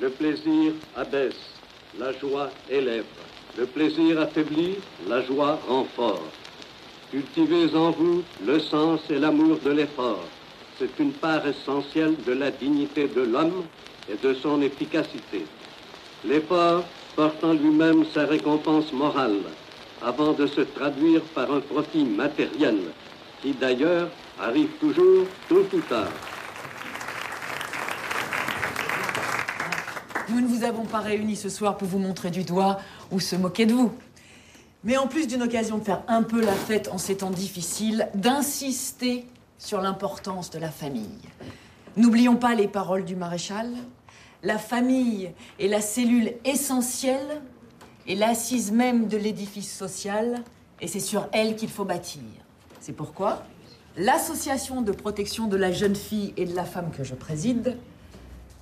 [0.00, 1.54] Le plaisir abaisse,
[1.98, 3.04] la joie élève.
[3.58, 4.76] Le plaisir affaiblit,
[5.08, 6.22] la joie rend fort.
[7.10, 10.24] Cultivez en vous le sens et l'amour de l'effort.
[10.78, 13.64] C'est une part essentielle de la dignité de l'homme
[14.08, 15.44] et de son efficacité.
[16.24, 16.84] L'effort
[17.16, 19.40] porte en lui-même sa récompense morale,
[20.02, 22.76] avant de se traduire par un profit matériel,
[23.42, 24.08] qui d'ailleurs
[24.40, 26.12] arrive toujours tôt ou tard.
[30.28, 32.78] Nous ne vous avons pas réunis ce soir pour vous montrer du doigt
[33.10, 33.92] ou se moquer de vous.
[34.84, 38.08] Mais en plus d'une occasion de faire un peu la fête en ces temps difficiles,
[38.14, 39.26] d'insister
[39.58, 41.18] sur l'importance de la famille.
[41.96, 43.72] N'oublions pas les paroles du maréchal,
[44.42, 47.40] la famille est la cellule essentielle
[48.08, 50.42] et l'assise même de l'édifice social,
[50.80, 52.22] et c'est sur elle qu'il faut bâtir.
[52.80, 53.44] C'est pourquoi
[53.96, 57.76] l'association de protection de la jeune fille et de la femme que je préside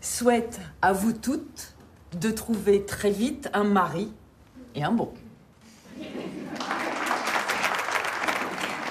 [0.01, 1.75] souhaite à vous toutes
[2.21, 4.13] de trouver très vite un mari
[4.75, 5.13] et un bon.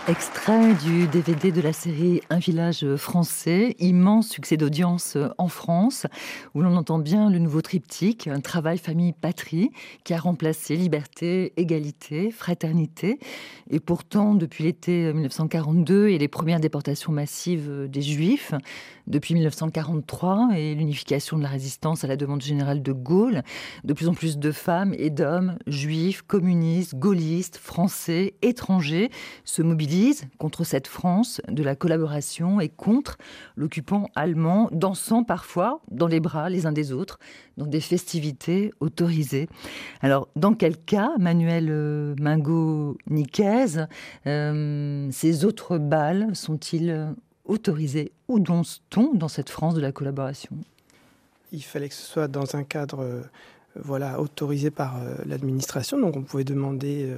[0.08, 6.06] Extrait du DVD de la série Un village français, immense succès d'audience en France,
[6.54, 9.72] où l'on entend bien le nouveau triptyque, un travail, famille, patrie,
[10.04, 13.18] qui a remplacé liberté, égalité, fraternité.
[13.72, 18.54] Et pourtant, depuis l'été 1942 et les premières déportations massives des Juifs,
[19.08, 23.42] depuis 1943 et l'unification de la résistance à la demande générale de Gaulle,
[23.84, 29.10] de plus en plus de femmes et d'hommes, juifs, communistes, gaullistes, français, étrangers,
[29.44, 29.95] se mobilisent
[30.38, 33.18] contre cette France de la collaboration et contre
[33.56, 37.20] l'occupant allemand, dansant parfois dans les bras les uns des autres,
[37.58, 39.48] dans des festivités autorisées.
[40.02, 43.86] Alors, dans quel cas, Manuel euh, Mingo-Niquez,
[44.28, 47.14] euh, ces autres balles sont-ils
[47.46, 50.58] autorisés Où danse-t-on dans cette France de la collaboration?
[51.52, 53.22] Il fallait que ce soit dans un cadre euh,
[53.76, 56.00] voilà, autorisé par l'administration.
[56.00, 57.14] Donc on pouvait demander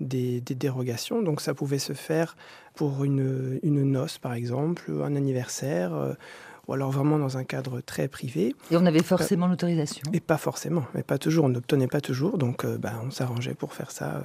[0.00, 1.22] des, dérogations.
[1.22, 2.36] Donc ça pouvait se faire
[2.74, 6.14] pour une, noce, par exemple, un anniversaire, euh,
[6.66, 8.54] ou alors vraiment dans un cadre très privé.
[8.70, 11.44] Et on avait forcément l'autorisation Et pas forcément, mais pas toujours.
[11.44, 14.22] On n'obtenait pas toujours, donc euh, bah, on s'arrangeait pour faire ça euh,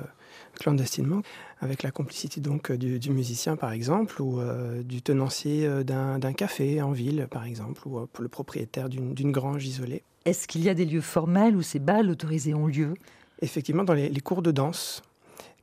[0.60, 1.22] clandestinement,
[1.60, 4.42] avec la complicité donc du, musicien, par exemple, ou
[4.84, 10.04] du tenancier d'un café en ville, par exemple, ou pour le propriétaire d'une grange isolée.
[10.26, 12.94] Est-ce qu'il y a des lieux formels où ces balles autorisées ont lieu?
[13.42, 15.02] Effectivement, dans les cours de danse,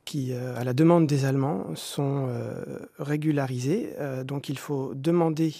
[0.07, 2.29] qui, à la demande des Allemands, sont
[2.97, 3.93] régularisés.
[4.23, 5.53] donc il faut demander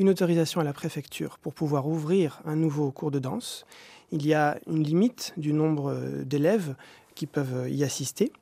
[0.00, 3.64] une autorisation à la préfecture pour pouvoir ouvrir un nouveau cours de danse.
[4.10, 5.94] Il y a une limite du nombre
[6.24, 6.74] d'élèves
[7.14, 8.32] qui peuvent y assister.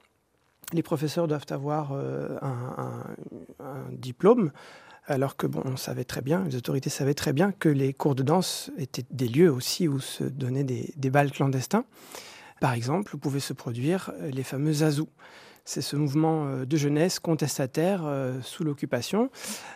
[0.73, 3.05] Les professeurs doivent avoir un,
[3.61, 4.51] un diplôme
[5.07, 8.15] alors que bon, on savait très bien, les autorités savaient très bien que les cours
[8.15, 11.85] de danse étaient des lieux aussi où se donnaient des, des balles clandestins.
[12.61, 15.09] Par exemple, pouvaient se produire euh, les fameux azous.
[15.65, 19.31] C'est ce mouvement euh, de jeunesse contestataire euh, sous l'occupation,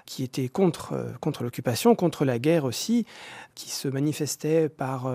[0.07, 3.07] qui était contre, contre l'occupation, contre la guerre aussi,
[3.55, 5.07] qui se manifestait par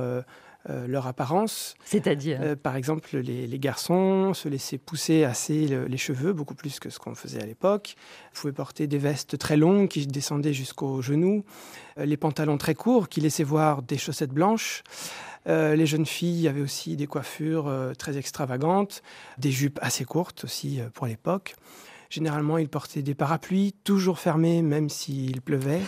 [0.70, 1.76] euh, leur apparence.
[1.84, 2.40] C'est-à-dire?
[2.42, 7.00] Euh, Par exemple, les, garçons se laissaient pousser assez les cheveux, beaucoup plus que ce
[7.00, 7.96] qu'on faisait à l'époque.
[8.32, 11.44] Ils pouvaient porter des vestes très longues qui descendaient jusqu'aux genoux,
[11.98, 14.84] euh, les pantalons très courts qui laissaient voir des chaussettes blanches.
[15.46, 19.02] Les jeunes filles avaient aussi des coiffures très extravagantes,
[19.38, 21.56] des jupes assez courtes aussi pour l'époque.
[22.10, 25.82] Généralement, ils portaient des parapluies, toujours fermés, même s'il pleuvait.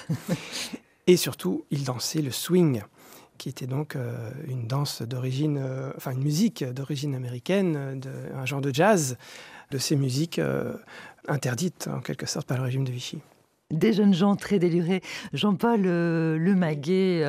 [1.08, 2.82] Et surtout, ils dansaient le swing
[3.38, 8.46] qui était donc euh, une danse d'origine, euh, enfin une musique d'origine américaine, de, un
[8.46, 9.18] genre de jazz,
[9.72, 10.74] de ces musiques euh,
[11.28, 13.20] interdites en quelque sorte par le régime de Vichy.
[13.76, 15.02] Des jeunes gens très délurés.
[15.34, 17.24] Jean-Paul Le Maguet,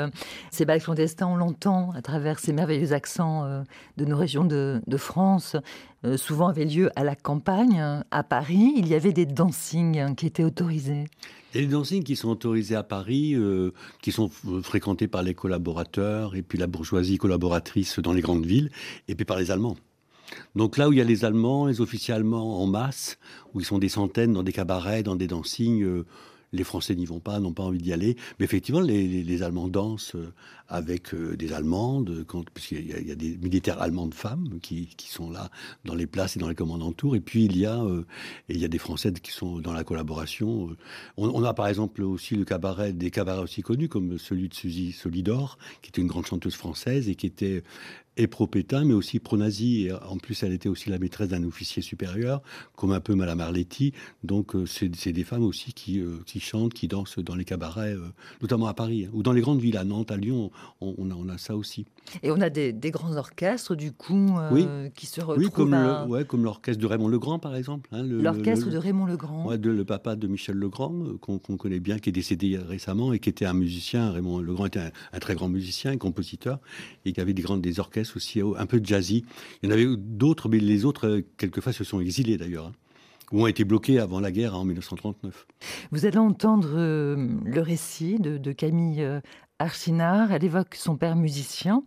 [0.51, 3.65] ces balles clandestins, on l'entend à travers ces merveilleux accents
[3.97, 5.57] de nos régions de, France,
[6.17, 7.83] souvent avaient lieu à la campagne.
[8.11, 11.05] À Paris, il y avait des dancings qui étaient autorisés.
[11.59, 14.29] Il y dancings qui sont autorisés à Paris, euh, qui sont
[14.63, 18.71] fréquentés par les collaborateurs et puis la bourgeoisie collaboratrice dans les grandes villes,
[19.09, 19.77] et puis par les Allemands.
[20.55, 23.19] Donc là où il y a les Allemands, les officiers allemands en masse,
[23.55, 26.05] où ils sont des centaines dans des cabarets, dans des dancings, euh,
[26.57, 28.17] les Français n'y vont pas, n'ont pas envie d'y aller.
[28.39, 30.33] Mais effectivement, les, Allemands dansent euh,
[30.69, 35.51] avec euh, des Allemandes, puisqu'il y, a des militaires allemandes femmes qui, sont là
[35.85, 37.17] dans les places et dans les commandes tours.
[37.17, 38.05] Et puis il y a, euh,
[38.49, 40.75] il y a des Français qui sont dans la collaboration.
[41.17, 44.93] On, a par exemple aussi le cabaret, des cabarets aussi connus comme celui de Suzy
[44.93, 47.63] Solidor, qui était une grande chanteuse française et qui était
[48.17, 49.87] et pro-Pétain, mais aussi pro-nazi.
[49.87, 52.43] Et en plus, elle était aussi la maîtresse d'un officier supérieur,
[52.75, 53.93] comme un peu Madame Arletti.
[54.25, 57.95] Donc, euh, c'est des femmes aussi qui, euh, qui, chantent, qui dansent dans les cabarets,
[57.95, 58.09] euh,
[58.43, 60.51] notamment à Paris, hein, ou dans les grandes villes, à Nantes, à Lyon,
[60.81, 61.87] on, on, a, ça aussi.
[62.23, 64.33] Et on a des, des grands orchestres, du coup,
[64.95, 65.45] qui se retrouvent.
[65.45, 65.77] Oui, comme,
[66.09, 67.89] ouais, comme l'orchestre de Raymond Legrand, par exemple.
[67.93, 69.47] Hein, l'orchestre de Raymond Legrand.
[69.47, 73.19] Ouais, de, le papa de Michel Legrand, qu'on connaît bien, qui est décédé récemment et
[73.19, 74.11] qui était un musicien.
[74.11, 76.61] Raymond Legrand était un, un très grand musicien, un compositeur,
[77.05, 79.25] et qui avait des, grandes, des orchestres aussi un peu jazzy.
[79.63, 82.67] Il y en avait d'autres, mais les autres, euh, quelquefois, se sont exilés d'ailleurs.
[82.67, 82.73] Hein,
[83.33, 85.47] ou ont été bloqués avant la guerre en 1939.
[85.91, 89.21] Vous allez entendre euh, le récit de, Camille euh,
[89.59, 90.31] Archinard.
[90.31, 91.83] Elle évoque son père musicien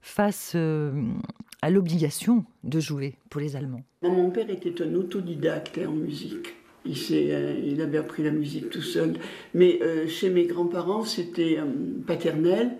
[0.00, 3.82] face à l'obligation de jouer pour les Allemands.
[4.02, 6.54] Mon père était un autodidacte en musique.
[6.84, 9.14] Il, il, avait appris la musique tout seul.
[9.54, 11.58] Mais chez mes grands-parents, c'était
[12.06, 12.76] paternel.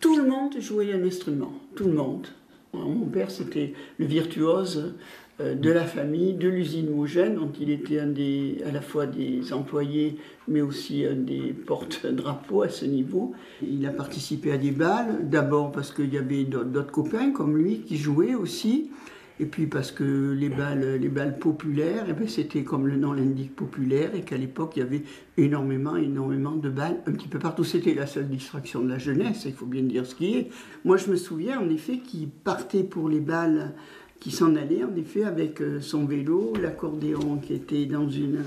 [0.00, 1.52] Tout le monde jouait un instrument.
[1.74, 2.26] Tout le monde.
[2.72, 4.94] Mon père, c'était le virtuose
[5.40, 10.16] euh, de la famille, de l'usine Mogène, dont il était à la fois des employés,
[10.48, 13.34] mais aussi un des porte-drapeaux à ce niveau.
[13.62, 17.80] Il a participé à des balles, d'abord parce qu'il y avait d'autres copains comme lui
[17.80, 18.90] qui jouaient aussi,
[19.40, 23.14] et puis parce que les balles, les balles populaires, eh ben, c'était comme le nom
[23.14, 25.02] l'indique populaire, et qu'à l'époque il y avait
[25.38, 27.64] énormément, énormément de balles un petit peu partout.
[27.64, 30.50] C'était la seule distraction de la jeunesse, il faut bien dire ce qui est.
[30.84, 33.72] Moi je me souviens en effet qu'il partait pour les balles
[34.20, 38.42] qui s'en allait en effet avec euh, son vélo, l'accordéon qui était dans, une,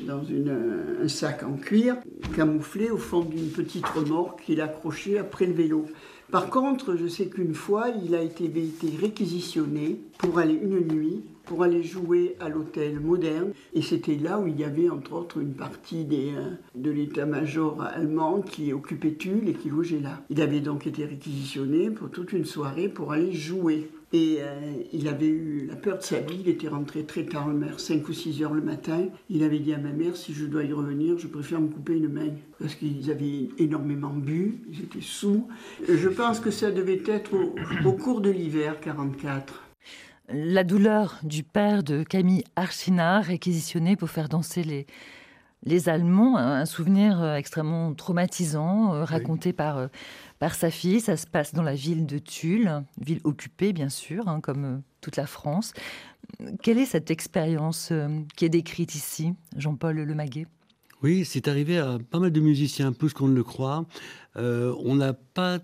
[0.00, 0.56] dans une,
[1.02, 1.96] un sac en cuir,
[2.36, 5.86] camouflé au fond d'une petite remorque qu'il accrochait après le vélo.
[6.30, 8.50] Par contre, je sais qu'une fois, il a été,
[9.00, 13.52] réquisitionné pour aller une nuit, pour aller jouer à l'hôtel moderne.
[13.72, 17.80] Et c'était là où il y avait entre autres une partie des, euh, de l'état-major
[17.80, 20.20] allemand qui occupait Tulle et qui logeait là.
[20.28, 23.90] Il avait donc été réquisitionné pour toute une soirée pour aller jouer.
[24.12, 27.48] Et euh, il avait eu la peur de sa vie, il était rentré très tard
[27.48, 29.04] le maire, 5 ou 6 heures le matin.
[29.28, 31.96] Il avait dit à ma mère, si je dois y revenir, je préfère me couper
[31.96, 32.30] une main.
[32.58, 35.46] Parce qu'ils avaient énormément bu, ils étaient sous.
[35.86, 37.32] Je pense que ça devait être
[37.84, 39.62] au, cours de l'hiver 44.
[40.30, 44.86] La douleur du père de Camille Archinard, réquisitionné pour faire danser les,
[45.64, 49.88] les Allemands, un souvenir euh, extrêmement traumatisant, euh, raconté par
[50.38, 51.00] par sa fille.
[51.00, 54.78] Ça se passe dans la ville de Tulle, ville occupée bien sûr, hein, comme euh,
[55.00, 55.72] toute la France.
[56.62, 60.46] Quelle est cette expérience euh, qui est décrite ici, Jean-Paul Lemaguet?
[61.02, 63.86] Oui, c'est arrivé à pas mal de musiciens, plus qu'on ne le croit.
[64.36, 65.60] Euh, on n'a pas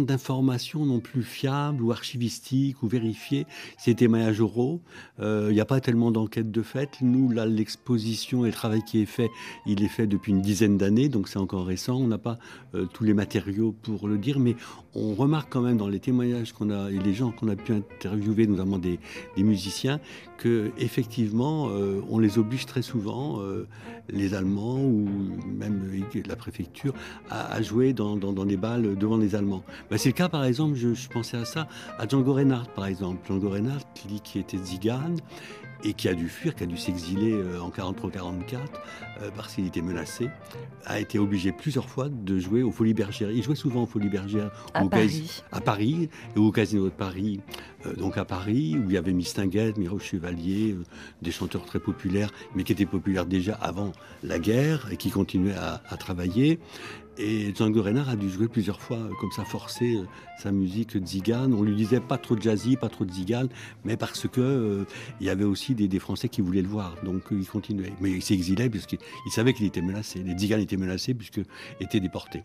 [0.00, 3.46] d'informations non plus fiables ou archivistiques ou vérifiées.
[3.78, 4.80] C'est témoignages oraux.
[5.20, 6.98] Il n'y a pas tellement d'enquêtes de fait.
[7.00, 9.30] Nous, là, l'exposition et le travail qui est fait,
[9.66, 11.96] il est fait depuis une dizaine d'années, donc c'est encore récent.
[11.96, 12.38] On n'a pas
[12.92, 14.56] tous les matériaux pour le dire, mais
[14.94, 17.72] on remarque quand même dans les témoignages qu'on a et les gens qu'on a pu
[17.72, 18.98] interviewer, notamment des,
[19.36, 20.00] des musiciens,
[20.38, 21.68] que effectivement,
[22.08, 23.40] on les oblige très souvent,
[24.08, 25.08] les Allemands ou
[25.46, 25.90] même
[26.26, 26.92] la préfecture,
[27.30, 29.62] à, jouer dans, des balles devant les Allemands.
[29.90, 31.68] Ben, c'est le cas, par exemple, je, pensais à ça,
[31.98, 33.26] à Django Reinhardt, par exemple.
[33.26, 35.18] Django Reinhardt, qui, qui était zigane
[35.84, 38.58] et qui a dû fuir, qui a dû s'exiler euh, en 43-44
[39.22, 40.28] euh, parce qu'il était menacé,
[40.84, 43.30] a été obligé plusieurs fois de jouer aux Folies Bergères.
[43.30, 45.42] Il jouait souvent aux Folies Bergères à, Paris.
[45.52, 47.40] à Paris et au Casino de Paris.
[47.86, 50.76] Euh, donc à Paris, où il y avait Mistinguette, Miro Chevalier,
[51.22, 55.54] des chanteurs très populaires, mais qui étaient populaires déjà avant la guerre et qui continuaient
[55.54, 56.58] à, travailler.
[57.18, 60.04] Et Django Reinhardt a dû jouer plusieurs fois euh, comme ça, forcer euh,
[60.38, 61.54] sa musique zigane.
[61.54, 63.48] On lui disait pas trop de jazzy, pas trop de zigane,
[63.84, 64.84] mais parce que euh,
[65.20, 67.94] il y avait aussi des, Français qui voulaient le voir, donc il continuait.
[68.02, 68.98] Mais il s'exilait puisqu'il
[69.30, 70.22] savait qu'il était menacé.
[70.22, 71.46] Les ziganes étaient menacés puisqu'ils
[71.80, 72.44] étaient déportés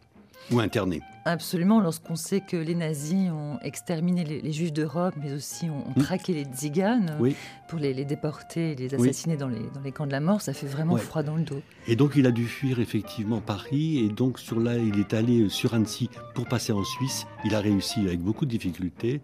[0.52, 1.02] ou internés.
[1.26, 6.02] Absolument, lorsqu'on sait que les nazis ont exterminé les, juifs d'Europe, mais aussi ont, hmm.
[6.02, 7.18] traqué les tziganes
[7.68, 10.68] pour les, déporter, les assassiner dans, les, dans les camps de la mort, ça fait
[10.68, 11.62] vraiment froid dans le dos.
[11.88, 15.48] Et donc il a dû fuir effectivement Paris, et donc sur là, il est allé
[15.50, 17.26] sur Annecy pour passer en Suisse.
[17.46, 19.22] Il a réussi avec beaucoup de difficultés.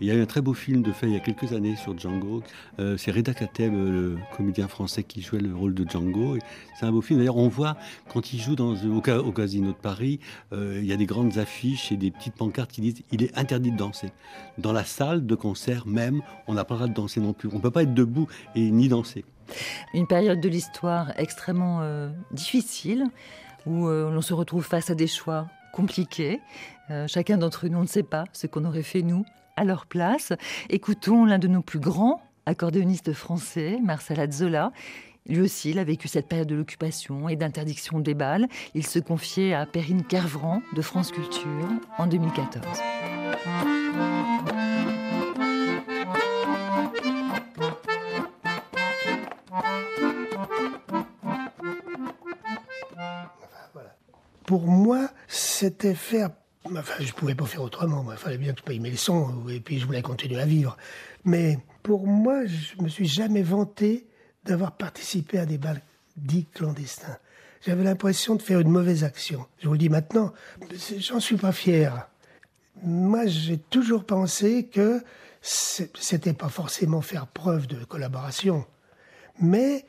[0.00, 1.76] il y a eu un très beau film de fait il y a quelques années
[1.76, 2.42] sur Django.
[2.78, 6.38] Euh, c'est Reda Kateb, le comédien français qui jouait le rôle de Django.
[6.78, 7.18] C'est un beau film.
[7.18, 7.76] D'ailleurs, on voit
[8.08, 10.20] quand il joue dans, au, Casino de Paris,
[10.52, 13.36] euh, il y a des grandes affiches et des petites pancartes qui disent il est
[13.36, 14.12] interdit de danser.
[14.58, 17.48] Dans la salle de concert même, on n'a pas le droit de danser non plus.
[17.52, 19.24] On ne peut pas être debout et ni danser.
[19.94, 23.06] Une période de l'histoire extrêmement euh, difficile
[23.66, 26.40] où euh, l'on se retrouve face à des choix compliqués.
[26.90, 29.24] Euh, chacun d'entre nous ne sait pas ce qu'on aurait fait nous
[29.56, 30.32] à leur place.
[30.68, 34.72] Écoutons l'un de nos plus grands accordéonistes français, Marcel Azzola,
[35.26, 38.48] lui aussi, il a vécu cette période de l'occupation et d'interdiction des balles.
[38.74, 42.64] Il se confiait à Perrine Kervran de France Culture en 2014.
[54.46, 56.30] Pour moi, c'était faire
[56.76, 58.04] Enfin, je ne pouvais pas faire autrement.
[58.10, 60.76] Il fallait bien que je paye mes leçons et puis je voulais continuer à vivre.
[61.24, 64.06] Mais pour moi, je me suis jamais vanté
[64.50, 65.80] d'avoir participé à des bals
[66.16, 67.18] dits clandestins.
[67.64, 69.46] J'avais l'impression de faire une mauvaise action.
[69.60, 70.32] Je vous le dis maintenant,
[70.98, 72.08] j'en suis pas fier.
[72.82, 75.04] Moi, j'ai toujours pensé que
[75.40, 78.66] c'était pas forcément faire preuve de collaboration,
[79.40, 79.86] mais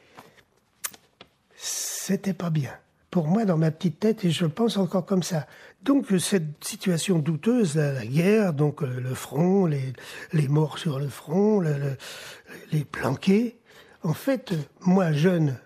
[1.56, 2.74] c'était pas bien.
[3.10, 5.47] Pour moi, dans ma petite tête, et je pense encore comme ça.
[5.82, 11.62] Donc, cette situation douteuse, la, guerre, donc euh, le front, les, morts sur le front,
[12.71, 13.58] les planqués,
[14.04, 15.58] en fait, moi, jeune,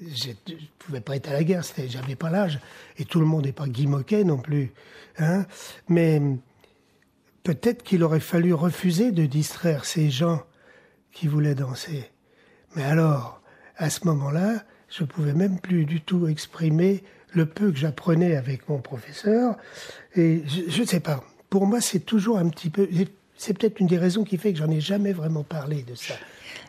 [0.00, 2.60] je ne pouvais pas être à la guerre, j'avais pas l'âge,
[2.98, 4.72] et tout le monde n'est pas Guy Moquet non plus.
[5.18, 5.46] Hein.
[5.88, 6.20] Mais
[7.42, 10.42] peut-être qu'il aurait fallu refuser de distraire ces gens
[11.12, 12.10] qui voulaient danser.
[12.74, 13.40] Mais alors,
[13.76, 18.68] à ce moment-là, je pouvais même plus du tout exprimer le peu que j'apprenais avec
[18.68, 19.56] mon professeur.
[20.14, 21.22] Et je ne sais pas.
[21.50, 22.88] Pour moi, c'est toujours un petit peu.
[23.36, 26.14] C'est peut-être une des raisons qui fait que j'en ai jamais vraiment parlé de ça.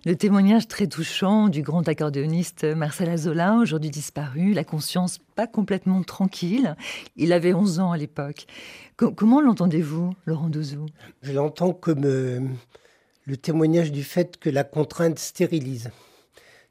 [0.06, 6.04] Le témoignage très touchant du grand accordéoniste Marcel Azola, aujourd'hui disparu, la conscience pas complètement
[6.04, 6.76] tranquille.
[7.16, 8.46] Il avait 11 ans à l'époque.
[8.98, 10.86] comment l'entendez-vous, Laurent Douzou?
[11.22, 12.40] Je l'entends comme euh,
[13.26, 15.90] le témoignage du fait que la contrainte stérilise.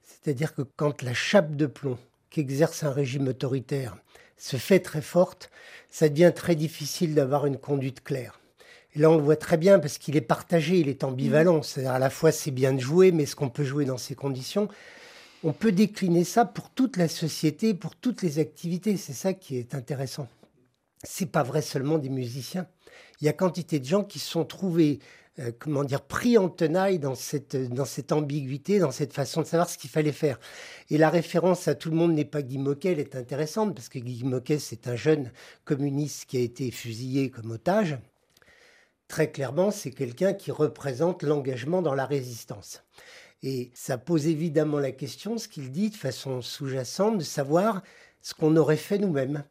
[0.02, 1.98] C'est-à-dire que quand la chape de plomb
[2.30, 3.96] qu'exerce un régime autoritaire
[4.36, 5.50] se fait très forte,
[5.90, 8.40] ça devient très difficile d'avoir une conduite claire.
[8.94, 11.58] Et là, on le voit très bien parce qu'il est partagé, il est ambivalent.
[11.58, 11.62] Mm.
[11.62, 14.14] C'est-à-dire à la fois, c'est bien de jouer, mais est-ce qu'on peut jouer dans ces
[14.14, 14.68] conditions?
[15.42, 18.96] On peut décliner ça pour toute la société, pour toutes les activités.
[18.96, 20.28] C'est ça qui est intéressant.
[21.02, 22.66] C'est pas vrai seulement des musiciens.
[23.20, 25.00] Il y a quantité de gens qui se sont trouvés,
[25.38, 29.46] euh, comment dire, pris en tenaille dans cette, dans cette ambiguïté, dans cette façon de
[29.46, 30.38] savoir ce qu'il fallait faire.
[30.88, 33.90] Et la référence à tout le monde n'est pas Guy Moquet, elle est intéressante parce
[33.90, 35.30] que Guy Moquet, c'est un jeune
[35.64, 37.98] communiste qui a été fusillé comme otage
[39.08, 42.82] très clairement, c'est quelqu'un qui représente l'engagement dans la résistance.
[43.42, 47.82] Et ça pose évidemment la question, ce qu'il dit de façon sous-jacente, de savoir
[48.22, 49.44] ce qu'on aurait fait nous-mêmes.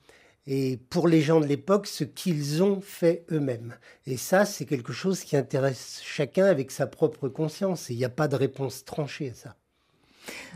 [0.45, 3.75] Et pour les gens de l'époque, ce qu'ils ont fait eux-mêmes.
[4.05, 7.89] Et ça, c'est quelque chose qui intéresse chacun avec sa propre conscience.
[7.89, 9.55] Et il n'y a pas de réponse tranchée à ça.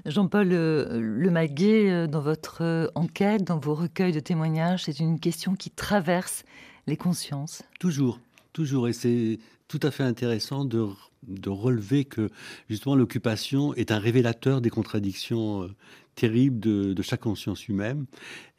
[0.06, 5.20] Jean-Paul euh, Lemaguet, euh, dans votre euh, enquête, dans vos recueils de témoignages, c'est une
[5.20, 6.44] question qui traverse
[6.86, 7.64] les consciences.
[7.80, 8.20] Toujours,
[8.58, 8.88] toujours.
[8.88, 9.38] Et c'est
[9.68, 10.88] tout à fait intéressant de,
[11.28, 12.30] de relever que
[12.70, 15.68] justement l'occupation est un révélateur des contradictions euh,
[16.16, 18.06] terribles de, chaque conscience humaine.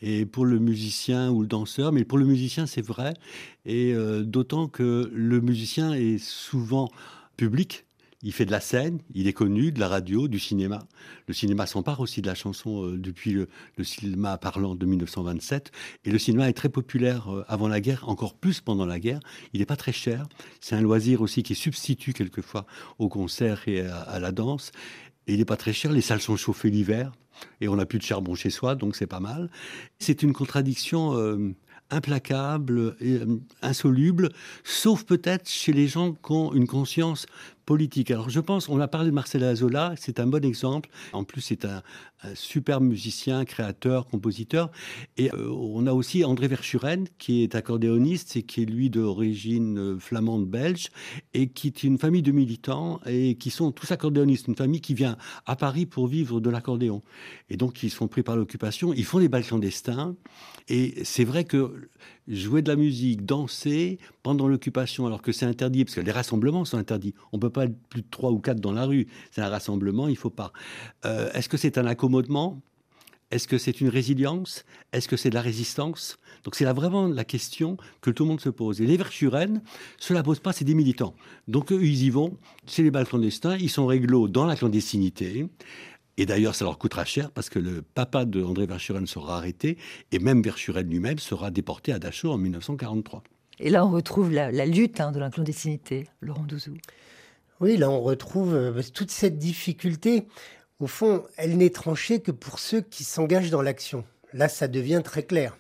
[0.01, 3.15] Et pour le musicien ou le danseur, mais pour le musicien c'est vrai,
[3.67, 6.89] et euh, d'autant que le musicien est souvent
[7.37, 7.85] public,
[8.23, 10.81] il fait de la scène, il est connu, de la radio, du cinéma.
[11.29, 13.49] Le cinéma s'empare aussi de la chanson euh, depuis le,
[13.85, 15.71] cinéma parlant de 1927.
[16.05, 19.21] Et le cinéma est très populaire euh, avant la guerre, encore plus pendant la guerre.
[19.53, 20.27] Il n'est pas très cher.
[20.61, 22.67] C'est un loisir aussi qui substitue quelquefois
[22.99, 24.73] au concert et à, la danse.
[25.29, 25.93] Et il n'est pas très cher.
[25.93, 27.13] Les salles sont chauffées l'hiver
[27.61, 29.49] et on n'a plus de charbon chez soi, donc c'est pas mal.
[30.01, 31.55] C'est une contradiction euh,
[31.91, 33.21] implacable et
[33.63, 34.31] insoluble,
[34.65, 37.27] sauf peut-être chez les gens qui ont une conscience
[38.09, 40.89] Alors je pense, on a parlé de Marcel Azola, c'est un bon exemple.
[41.13, 41.83] En plus, c'est un,
[42.23, 44.71] un super musicien, créateur, compositeur.
[45.17, 49.79] Et euh, on a aussi André Verschuren, qui est accordéoniste et qui est lui d'origine
[49.79, 50.89] euh, flamande belge
[51.35, 54.95] et qui est une famille de militants et qui sont tous accordéonistes, une famille qui
[54.95, 55.17] vient
[55.47, 57.03] à Paris pour vivre de l'accordéon.
[57.51, 60.17] Et donc ils sont pris par l'occupation, ils font des bals clandestins.
[60.69, 61.89] Et c'est vrai que
[62.29, 66.65] jouer de la musique, danser pendant l'occupation, alors que c'est interdit, parce que les rassemblements
[66.65, 67.15] sont interdits.
[67.33, 69.09] On ne peut pas être plus de trois ou quatre dans la rue.
[69.31, 70.53] C'est un rassemblement, il ne faut pas.
[71.07, 72.63] Euh, Est-ce que c'est un accommodement
[73.31, 76.19] Est-ce que c'est une résilience Est-ce que c'est de la résistance?
[76.45, 78.81] Donc c'est là vraiment la question que tout le monde se pose.
[78.81, 79.61] Et les Verschuren,
[79.99, 81.15] cela pose pas, c'est des militants.
[81.49, 85.47] Donc eux, ils y vont, c'est les balles clandestins, ils sont réglo dans la clandestinité.
[86.17, 89.77] Et d'ailleurs, ça leur coûtera cher parce que le papa de André Verschuren sera arrêté
[90.11, 93.23] et même Verschuren lui-même sera déporté à Dachau en 1943.
[93.61, 96.75] Et là, on retrouve la, la lutte hein, de la clandestinité, Laurent Douzou.
[97.61, 100.27] Oui, là, on retrouve euh, toute cette difficulté.
[100.81, 104.05] Au fond, elle n'est tranchée que pour ceux qui s'engagent dans l'action.
[104.33, 105.57] Là, ça devient très clair.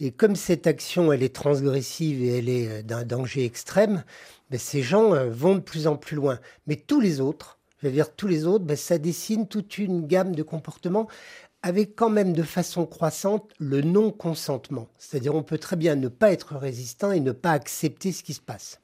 [0.00, 4.04] Et comme cette action, elle est transgressive et elle est euh, d'un danger extrême,
[4.50, 6.40] ben, ces gens euh, vont de plus en plus loin.
[6.66, 10.42] Mais tous les autres, je tous les autres, ben, ça dessine toute une gamme de
[10.42, 11.08] comportements
[11.62, 14.88] avec quand même de façon croissante le non-consentement.
[14.98, 18.34] C'est-à-dire on peut très bien ne pas être résistant et ne pas accepter ce qui
[18.34, 18.80] se passe.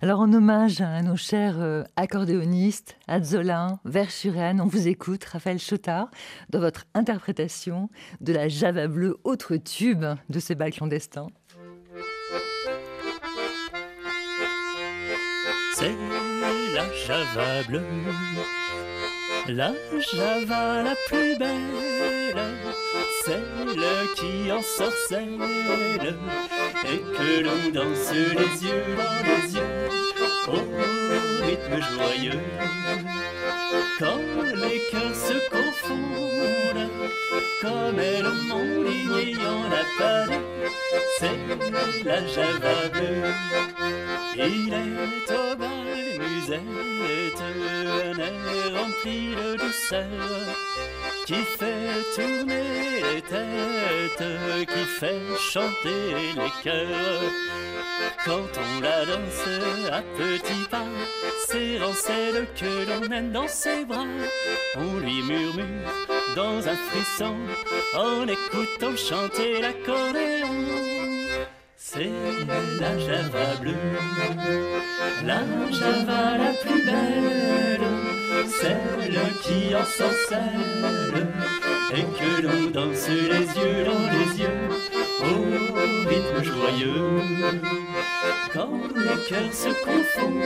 [0.00, 6.10] Alors en hommage à nos chers euh, accordéonistes, Azzolin, Verschuren, on vous écoute, Raphaël Chotard,
[6.50, 7.90] dans votre interprétation
[8.20, 11.28] de la Java bleue, autre tube de ces bals clandestins.
[15.74, 15.94] C'est
[16.74, 17.82] la Java bleue,
[19.48, 19.72] la
[20.12, 22.36] Java la plus belle,
[23.24, 23.74] celle
[24.16, 25.38] qui en sorcelle
[26.84, 29.88] et que l'on danse les yeux dans les yeux
[30.48, 32.40] au rythme joyeux.
[33.98, 34.20] Quand
[34.54, 36.90] les cœurs se confondent,
[37.62, 38.02] comme
[38.48, 40.46] montent il y en a pas deux,
[41.18, 43.32] c'est la Java bleue.
[44.36, 45.77] Il est au bal
[46.38, 50.04] musette, un air rempli de douceur,
[51.26, 57.32] qui fait tourner les têtes, qui fait chanter les cœurs.
[58.24, 59.48] Quand on la danse
[59.92, 60.84] à petits pas,
[61.46, 64.04] serrant celle que l'on mène dans ses bras,
[64.76, 65.64] on lui murmure
[66.36, 67.36] dans un frisson,
[67.94, 70.77] en écoutant chanter l'accordéon.
[71.98, 73.74] La Java bleue,
[75.26, 75.40] la
[75.72, 77.88] Java la plus belle,
[78.60, 81.26] celle qui en sorcelle
[81.92, 84.68] et que l'on danse les yeux dans les yeux
[85.22, 87.87] au rythme joyeux.
[88.52, 90.42] Quand les cœurs se confondent,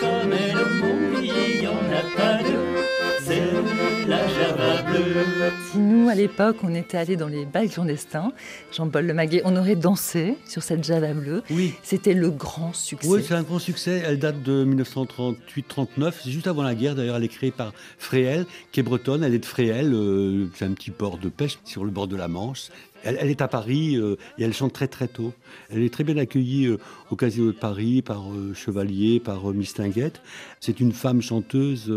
[0.00, 2.80] comme elles montent, il n'y en a pas deux,
[3.24, 5.24] c'est la Java bleue.
[5.70, 8.32] Si nous, à l'époque, on était allés dans les bals clandestins,
[8.72, 11.42] Jean-Paul Lemaguet, on aurait dansé sur cette Java bleue.
[11.50, 11.74] Oui.
[11.82, 13.08] C'était le grand succès.
[13.08, 14.02] Oui, c'est un grand succès.
[14.04, 16.14] Elle date de 1938-39.
[16.22, 16.94] C'est juste avant la guerre.
[16.94, 19.22] D'ailleurs, elle est créée par Fréhel, qui est bretonne.
[19.22, 19.92] Elle est de Fréhel.
[19.94, 22.68] Euh, c'est un petit port de pêche sur le bord de la Manche.
[23.02, 25.32] Elle, elle, est à Paris euh, et elle chante très très tôt.
[25.70, 26.78] Elle est très bien accueillie euh,
[27.10, 30.22] au Casino de Paris par euh, Chevalier, par Mistinguette.
[30.60, 31.92] C'est une femme chanteuse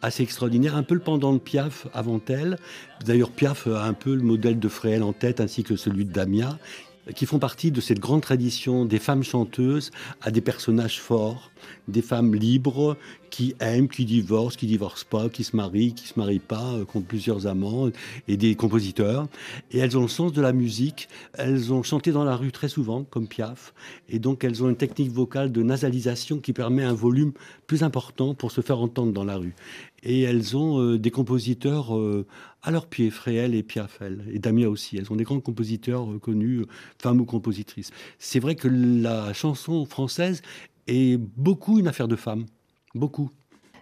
[0.00, 2.58] assez extraordinaire, un peu le pendant de Piaf avant elle.
[3.04, 6.12] D'ailleurs, Piaf a un peu le modèle de Fréhel en tête, ainsi que celui de
[6.12, 6.58] Damia
[7.16, 11.50] qui font partie de cette grande tradition des femmes chanteuses à des personnages forts,
[11.88, 12.96] des femmes libres
[13.32, 16.84] qui aiment, qui divorcent, qui divorcent pas, qui se marient, qui se marient pas, euh,
[16.84, 17.88] qui ont plusieurs amants,
[18.28, 19.26] et des compositeurs.
[19.72, 21.08] Et elles ont le sens de la musique.
[21.32, 23.72] Elles ont chanté dans la rue très souvent, comme Piaf.
[24.10, 27.32] Et donc elles ont une technique vocale de nasalisation qui permet un volume
[27.66, 29.54] plus important pour se faire entendre dans la rue.
[30.02, 32.26] Et elles ont euh, des compositeurs euh,
[32.62, 36.66] Alors Pierre Fréhel et Fell, et Damien aussi, elles sont des grands compositeurs connus,
[36.98, 37.92] femmes ou compositrices.
[38.18, 40.42] C'est vrai que la chanson française
[40.86, 42.44] est beaucoup une affaire de femmes,
[42.94, 43.30] beaucoup.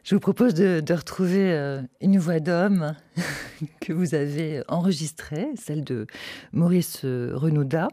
[0.03, 2.95] Je vous propose de, retrouver euh, une voix d'homme
[3.81, 6.07] que vous avez enregistrée, celle de
[6.53, 7.89] Maurice Renaudat.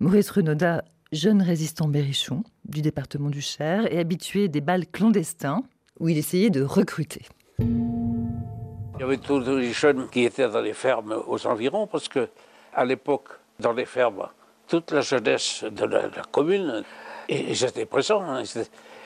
[0.00, 5.62] Maurice Renaudat, jeune résistant berrichon du département du Cher et habitué des balles clandestins
[6.00, 7.22] où il essayait de recruter.
[7.60, 12.28] Il y avait tous les jeunes qui étaient dans les fermes aux environs, parce que
[12.74, 13.28] à l'époque,
[13.60, 14.28] dans les fermes,
[14.66, 16.82] toute la jeunesse de la, commune,
[17.28, 18.22] et j'étais présent.
[18.22, 18.42] Hein,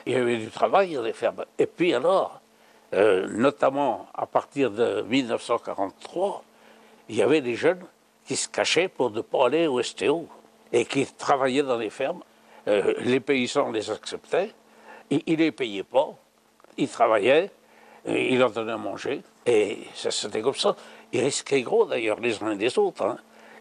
[0.05, 1.45] il y avait du travail dans les fermes.
[1.57, 2.41] Et puis alors,
[2.93, 6.43] euh, notamment à partir de 1943,
[7.09, 7.83] il y avait des jeunes
[8.25, 10.27] qui se cachaient pour ne pas aller au STO
[10.71, 12.21] et qui travaillaient dans les fermes.
[12.67, 14.51] Euh, les paysans les acceptaient,
[15.09, 16.09] ils ne les payaient pas,
[16.77, 17.51] ils travaillaient,
[18.05, 19.21] ils leur donnaient à manger.
[19.45, 20.75] Et ça c'était comme ça.
[21.11, 23.17] Ils risquaient gros d'ailleurs les uns les autres, hein,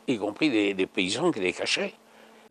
[0.06, 1.94] y compris les, paysans qui les cachaient.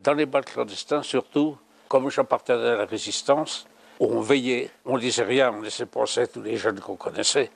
[0.00, 1.56] Dans les bals clandestins surtout,
[1.88, 3.66] comme j'appartenais à la résistance,
[4.10, 7.50] on veillait, on disait rien, on laissait penser tous les jeunes qu'on connaissait.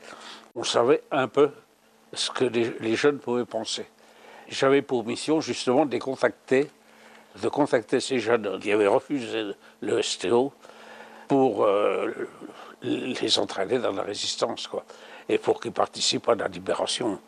[0.54, 1.50] On savait un peu
[2.12, 3.86] ce que les, jeunes pouvaient penser.
[4.48, 6.70] J'avais pour mission justement de les contacter,
[7.42, 10.52] de contacter ces jeunes qui avaient refusé le STO
[11.28, 12.12] pour euh,
[12.82, 14.68] les entraîner dans la résistance.
[14.68, 14.84] Quoi
[15.28, 17.18] et pour qu'ils participent à la libération.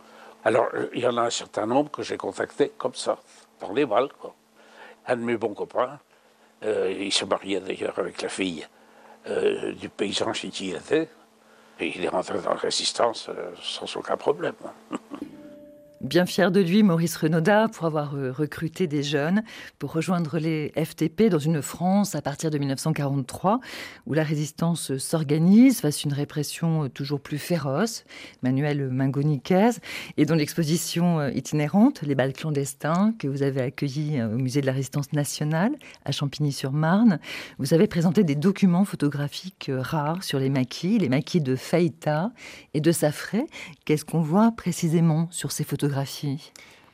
[0.45, 3.19] Alors, il y en a un certain nombre que j'ai contactés comme ça,
[3.59, 4.09] par les balles.
[4.19, 4.35] Quoi.
[5.07, 5.99] Un de mes bons copains,
[6.64, 8.66] euh, il se mariait d'ailleurs avec la fille
[9.27, 11.09] euh, du paysan chez qui il était,
[11.81, 14.55] et il est rentré dans la résistance euh, sans aucun problème.
[16.01, 19.42] Bien fier de lui, Maurice Renaudat, pour avoir euh, recruté des jeunes
[19.80, 23.59] pour rejoindre les FTP dans une France à partir de 1943
[24.07, 28.05] où la résistance s'organise face à une répression euh, toujours plus féroce.
[28.44, 29.70] Manuel Mingoniquez
[30.16, 34.66] et dont l'exposition euh, itinérante, Les balles clandestins, que vous avez accueilli au musée de
[34.66, 35.72] la résistance nationale
[36.05, 37.18] à Champigny-sur-Marne,
[37.59, 42.30] vous avez présenté des documents photographiques rares sur les maquis, les maquis de Faïta
[42.72, 43.46] et de Safré.
[43.84, 45.64] Qu'est-ce qu'on voit précisément sur ces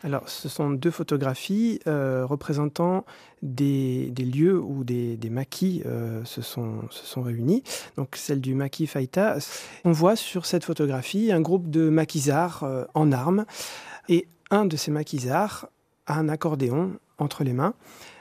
[0.05, 3.07] alors, ce sont deux photographies euh, représentant
[3.41, 7.63] des, lieux où des, maquis euh, se, sont, se sont réunis.
[7.97, 9.39] Donc, celle du maquis Faïta.
[9.87, 13.47] On voit sur cette photographie un groupe de maquisards euh, en armes.
[14.11, 15.69] Et un de ces maquisards
[16.07, 17.73] a un accordéon entre les mains.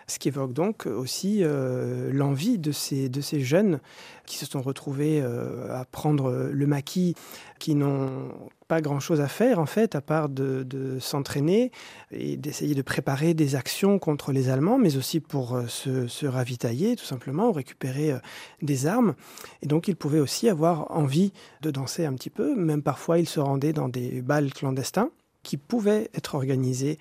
[0.07, 3.09] Ce qui évoque donc aussi euh, l'envie de ces,
[3.41, 3.79] jeunes
[4.25, 7.15] qui se sont retrouvés euh, à prendre le maquis,
[7.59, 8.29] qui n'ont
[8.67, 11.71] pas grand-chose à faire en fait, à part de, s'entraîner
[12.11, 16.95] et d'essayer de préparer des actions contre les Allemands, mais aussi pour euh, se, ravitailler
[16.95, 18.13] tout simplement, récupérer
[18.61, 19.13] des armes.
[19.61, 21.31] Et donc ils pouvaient aussi avoir envie
[21.61, 25.09] de danser un petit peu, même parfois ils se rendaient dans des bals clandestins
[25.43, 26.97] qui pouvaient être organisés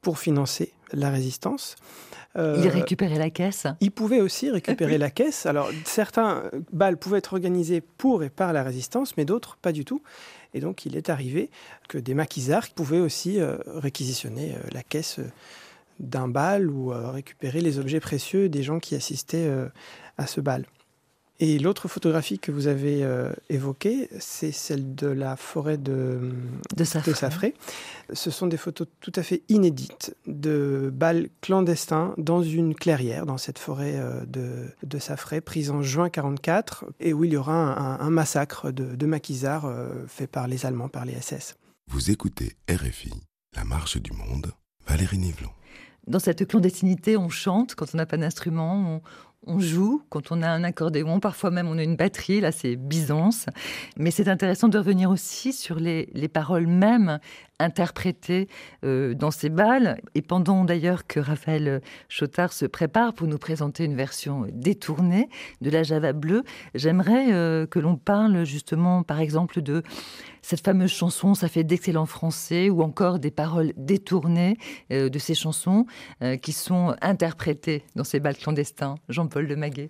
[0.00, 1.76] pour financer la résistance.
[2.36, 5.46] Euh, il récupérait la caisse Il pouvait aussi récupérer la caisse.
[5.46, 9.84] Alors, certains balles pouvaient être organisés pour et par la résistance, mais d'autres pas du
[9.84, 10.02] tout.
[10.52, 11.50] Et donc, il est arrivé
[11.88, 15.20] que des maquisards pouvaient aussi euh, réquisitionner euh, la caisse
[16.00, 19.48] d'un bal ou récupérer les objets précieux des gens qui assistaient
[20.18, 20.66] à ce bal.
[21.40, 26.32] Et l'autre photographie que vous avez euh, évoquée, c'est celle de la forêt de,
[26.76, 27.54] de, Safré.
[28.12, 33.36] Ce sont des photos tout à fait inédites de balles clandestins dans une clairière, dans
[33.36, 38.00] cette forêt euh, de, de Safré, prise en juin 1944, et où il y aura
[38.00, 41.56] un, massacre de, de maquisards euh, fait par les Allemands, par les SS.
[41.90, 43.12] Vous écoutez RFI,
[43.56, 44.52] La Marche du Monde,
[44.86, 45.50] Valérie Nivelon.
[46.06, 49.02] Dans cette clandestinité, on chante quand on n'a pas d'instrument, on
[49.58, 53.46] joue, quand on a un accordéon, parfois même on a une batterie, là c'est Byzance.
[53.96, 57.18] Mais c'est intéressant de revenir aussi sur les, paroles mêmes
[57.60, 58.48] interprétées
[58.84, 60.00] euh, dans ces balles.
[60.14, 65.28] Et pendant d'ailleurs que Raphaël Chotard se prépare pour nous présenter une version détournée
[65.60, 66.42] de la Java bleue,
[66.74, 69.82] j'aimerais euh, que l'on parle justement par exemple de
[70.44, 74.58] cette fameuse chanson, ça fait d'excellents français, ou encore des paroles détournées
[74.92, 75.86] euh, de ces chansons
[76.20, 78.96] euh, qui sont interprétées dans ces bals clandestins.
[79.08, 79.88] Jean-Paul de Maguet.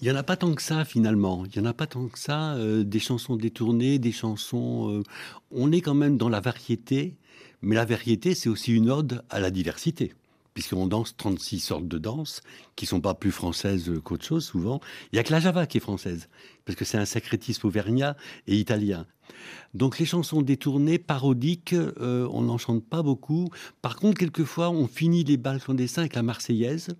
[0.00, 1.44] Il n'y en a pas tant que ça finalement.
[1.44, 2.54] Il n'y en a pas tant que ça.
[2.54, 5.02] Euh, des chansons détournées, des chansons.
[5.50, 7.16] on est quand même dans la variété,
[7.60, 10.14] mais la variété, c'est aussi une ode à la diversité
[10.54, 12.40] puisqu'on danse 36 sortes de danses
[12.76, 14.80] qui sont pas plus françaises qu'autre chose souvent.
[15.12, 16.28] Il y a que la Java qui est française,
[16.64, 19.06] parce que c'est un sacrétisme auvergnat et italien.
[19.74, 23.48] Donc les chansons détournées, parodiques, euh, on n'en chante pas beaucoup.
[23.82, 26.96] Par contre, quelquefois, on finit les bals clandestins avec la Marseillaise.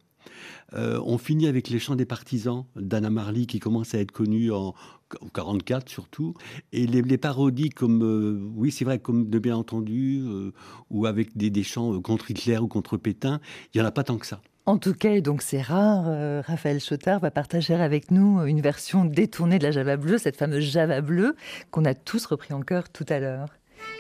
[0.73, 4.51] Euh, on finit avec les chants des partisans d'Anna Marley qui commence à être connue
[4.51, 4.75] en
[5.21, 6.35] ou 44 surtout.
[6.73, 10.53] Et les, parodies comme, euh, oui, c'est vrai, comme de bien entendu, euh,
[10.91, 13.41] ou avec des, chants contre Hitler ou contre Pétain,
[13.73, 14.41] il n'y en a pas tant que ça.
[14.67, 16.05] En tout cas, et donc c'est rare,
[16.45, 20.65] Raphaël Chotard va partager avec nous une version détournée de la Java bleue, cette fameuse
[20.65, 21.37] Java bleue
[21.71, 23.49] qu'on a tous repris en chœur tout à l'heure.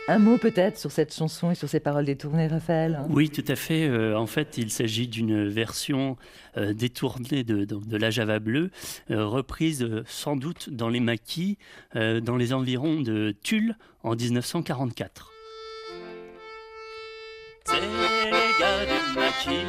[0.06, 3.56] Un mot peut-être sur cette chanson et sur ses paroles détournées, Raphaël Oui, tout à
[3.56, 3.88] fait.
[3.88, 6.18] Euh, en fait, il s'agit d'une version
[6.58, 8.70] euh, détournée de, la Java bleue,
[9.10, 11.56] euh, reprise sans doute dans les maquis,
[11.94, 15.32] dans les environs de Tulle en 1944.
[17.64, 19.64] C'est les gars du maquis,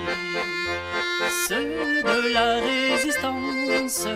[1.48, 4.08] ceux de la résistance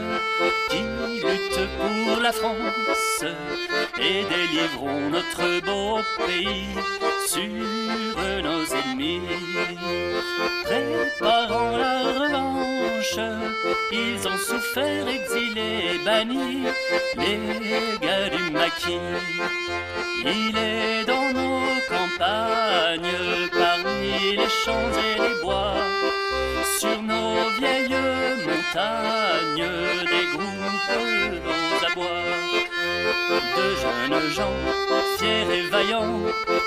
[0.69, 0.83] qui
[1.23, 3.23] luttent pour la France
[3.99, 6.67] et délivrons notre beau pays
[7.27, 9.21] sur nos ennemis.
[10.63, 13.19] Préparant la revanche,
[13.91, 16.63] ils ont souffert, exilés, bannis,
[17.17, 18.99] les gars du maquis.
[20.25, 23.17] Il est dans nos campagnes,
[23.51, 25.75] parmi les champs et les bois,
[26.79, 27.95] sur nos vieilles
[28.45, 29.71] montagnes,
[30.13, 30.91] des groupes
[31.45, 32.69] aux abois
[33.57, 34.59] de jeunes gens,
[35.17, 36.21] fiers et vaillants,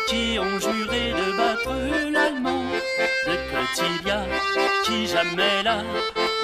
[0.09, 1.75] qui ont juré de battre
[2.11, 2.65] l'Allemand,
[3.27, 4.27] de petits gars
[4.85, 5.79] qui jamais là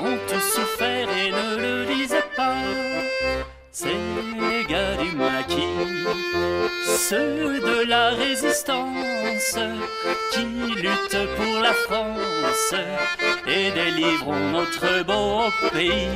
[0.00, 2.54] ont tous souffert et ne le disaient pas.
[3.74, 5.62] Les gars du maquis,
[6.96, 9.58] ceux de la résistance
[10.32, 10.44] qui
[10.82, 12.74] luttent pour la France
[13.46, 16.08] et délivrons notre beau pays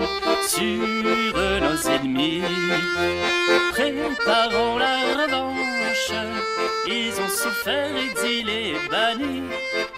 [0.48, 2.42] sur nos ennemis.
[3.70, 6.12] Préparons la revanche,
[6.86, 9.44] ils ont souffert, exilés, bannis,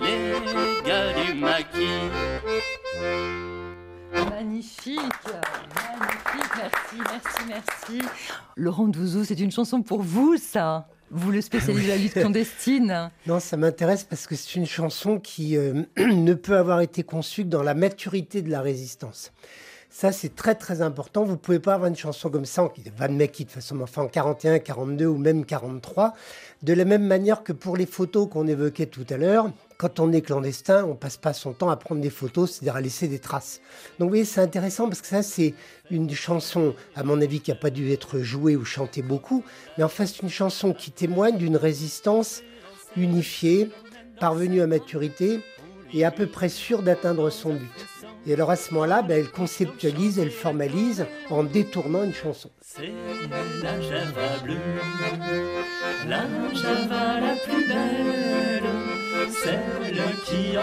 [0.00, 2.10] les gars du maquis.
[4.14, 5.00] Magnifique,
[5.74, 8.08] magnifique, merci, merci, merci.
[8.56, 13.10] Laurent Douzou, c'est une chanson pour vous, ça vous, le spécialiste de la lutte clandestine
[13.26, 17.44] Non, ça m'intéresse parce que c'est une chanson qui euh, ne peut avoir été conçue
[17.44, 19.32] que dans la maturité de la résistance.
[19.90, 21.22] Ça, c'est très très important.
[21.22, 24.58] Vous pouvez pas avoir une chanson comme ça, Van Meckie de façon, enfin en 41,
[24.58, 26.14] 42 ou même 43.
[26.64, 30.10] De la même manière que pour les photos qu'on évoquait tout à l'heure, quand on
[30.12, 33.18] est clandestin, on passe pas son temps à prendre des photos, c'est-à-dire à laisser des
[33.18, 33.60] traces.
[33.98, 35.52] Donc vous voyez, c'est intéressant parce que ça, c'est
[35.90, 39.44] une chanson, à mon avis, qui n'a pas dû être jouée ou chantée beaucoup,
[39.76, 42.40] mais en fait, c'est une chanson qui témoigne d'une résistance
[42.96, 43.68] unifiée,
[44.18, 45.40] parvenue à maturité
[45.92, 47.86] et à peu près sûre d'atteindre son but.
[48.26, 52.50] Et alors à ce moment-là, ben, elle conceptualise, elle formalise en détournant une chanson.
[52.60, 52.92] C'est
[53.62, 54.56] la java bleue,
[56.08, 56.22] la
[56.54, 58.70] java la plus belle,
[59.30, 60.56] celle qui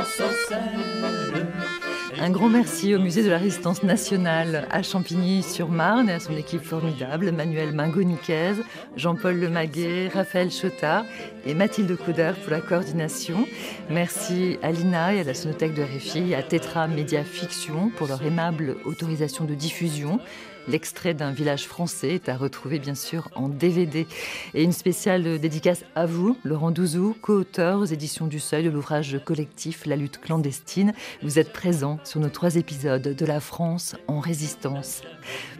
[2.20, 6.64] un grand merci au Musée de la Résistance nationale à Champigny-sur-Marne et à son équipe
[6.64, 8.53] formidable, Manuel Mingoniquez,
[8.95, 11.05] Jean-Paul Lemaguet, Raphaël Chotard
[11.45, 13.47] et Mathilde Couder pour la coordination.
[13.89, 18.22] Merci à l'INA et à la Sonothèque de RFI à Tetra Média Fiction pour leur
[18.24, 20.20] aimable autorisation de diffusion.
[20.68, 24.07] L'extrait d'un village français est à retrouver bien sûr en DVD.
[24.53, 29.20] Et une spéciale dédicace à vous, Laurent Douzou, co-auteur aux éditions du Seuil de l'ouvrage
[29.26, 30.93] collectif La lutte clandestine.
[31.24, 35.01] Vous êtes présent sur nos trois épisodes de La France en résistance.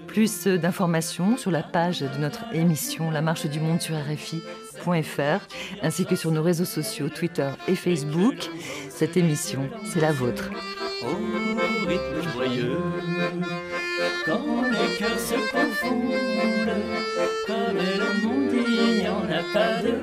[0.08, 5.48] Plus d'informations sur la page de notre émission La marche du monde sur RFI.fr
[5.82, 8.50] ainsi que sur nos réseaux sociaux Twitter et Facebook.
[8.90, 10.50] Cette émission, c'est la vôtre.
[11.88, 12.78] Rythme joyeux
[14.26, 16.76] quand les cœurs se confondent,
[17.48, 20.02] comme le monde il n'y en a pas deux,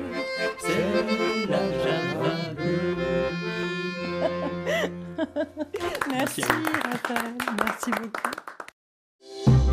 [0.59, 2.33] c'est la java
[6.11, 9.59] Merci Raphaël, merci beaucoup.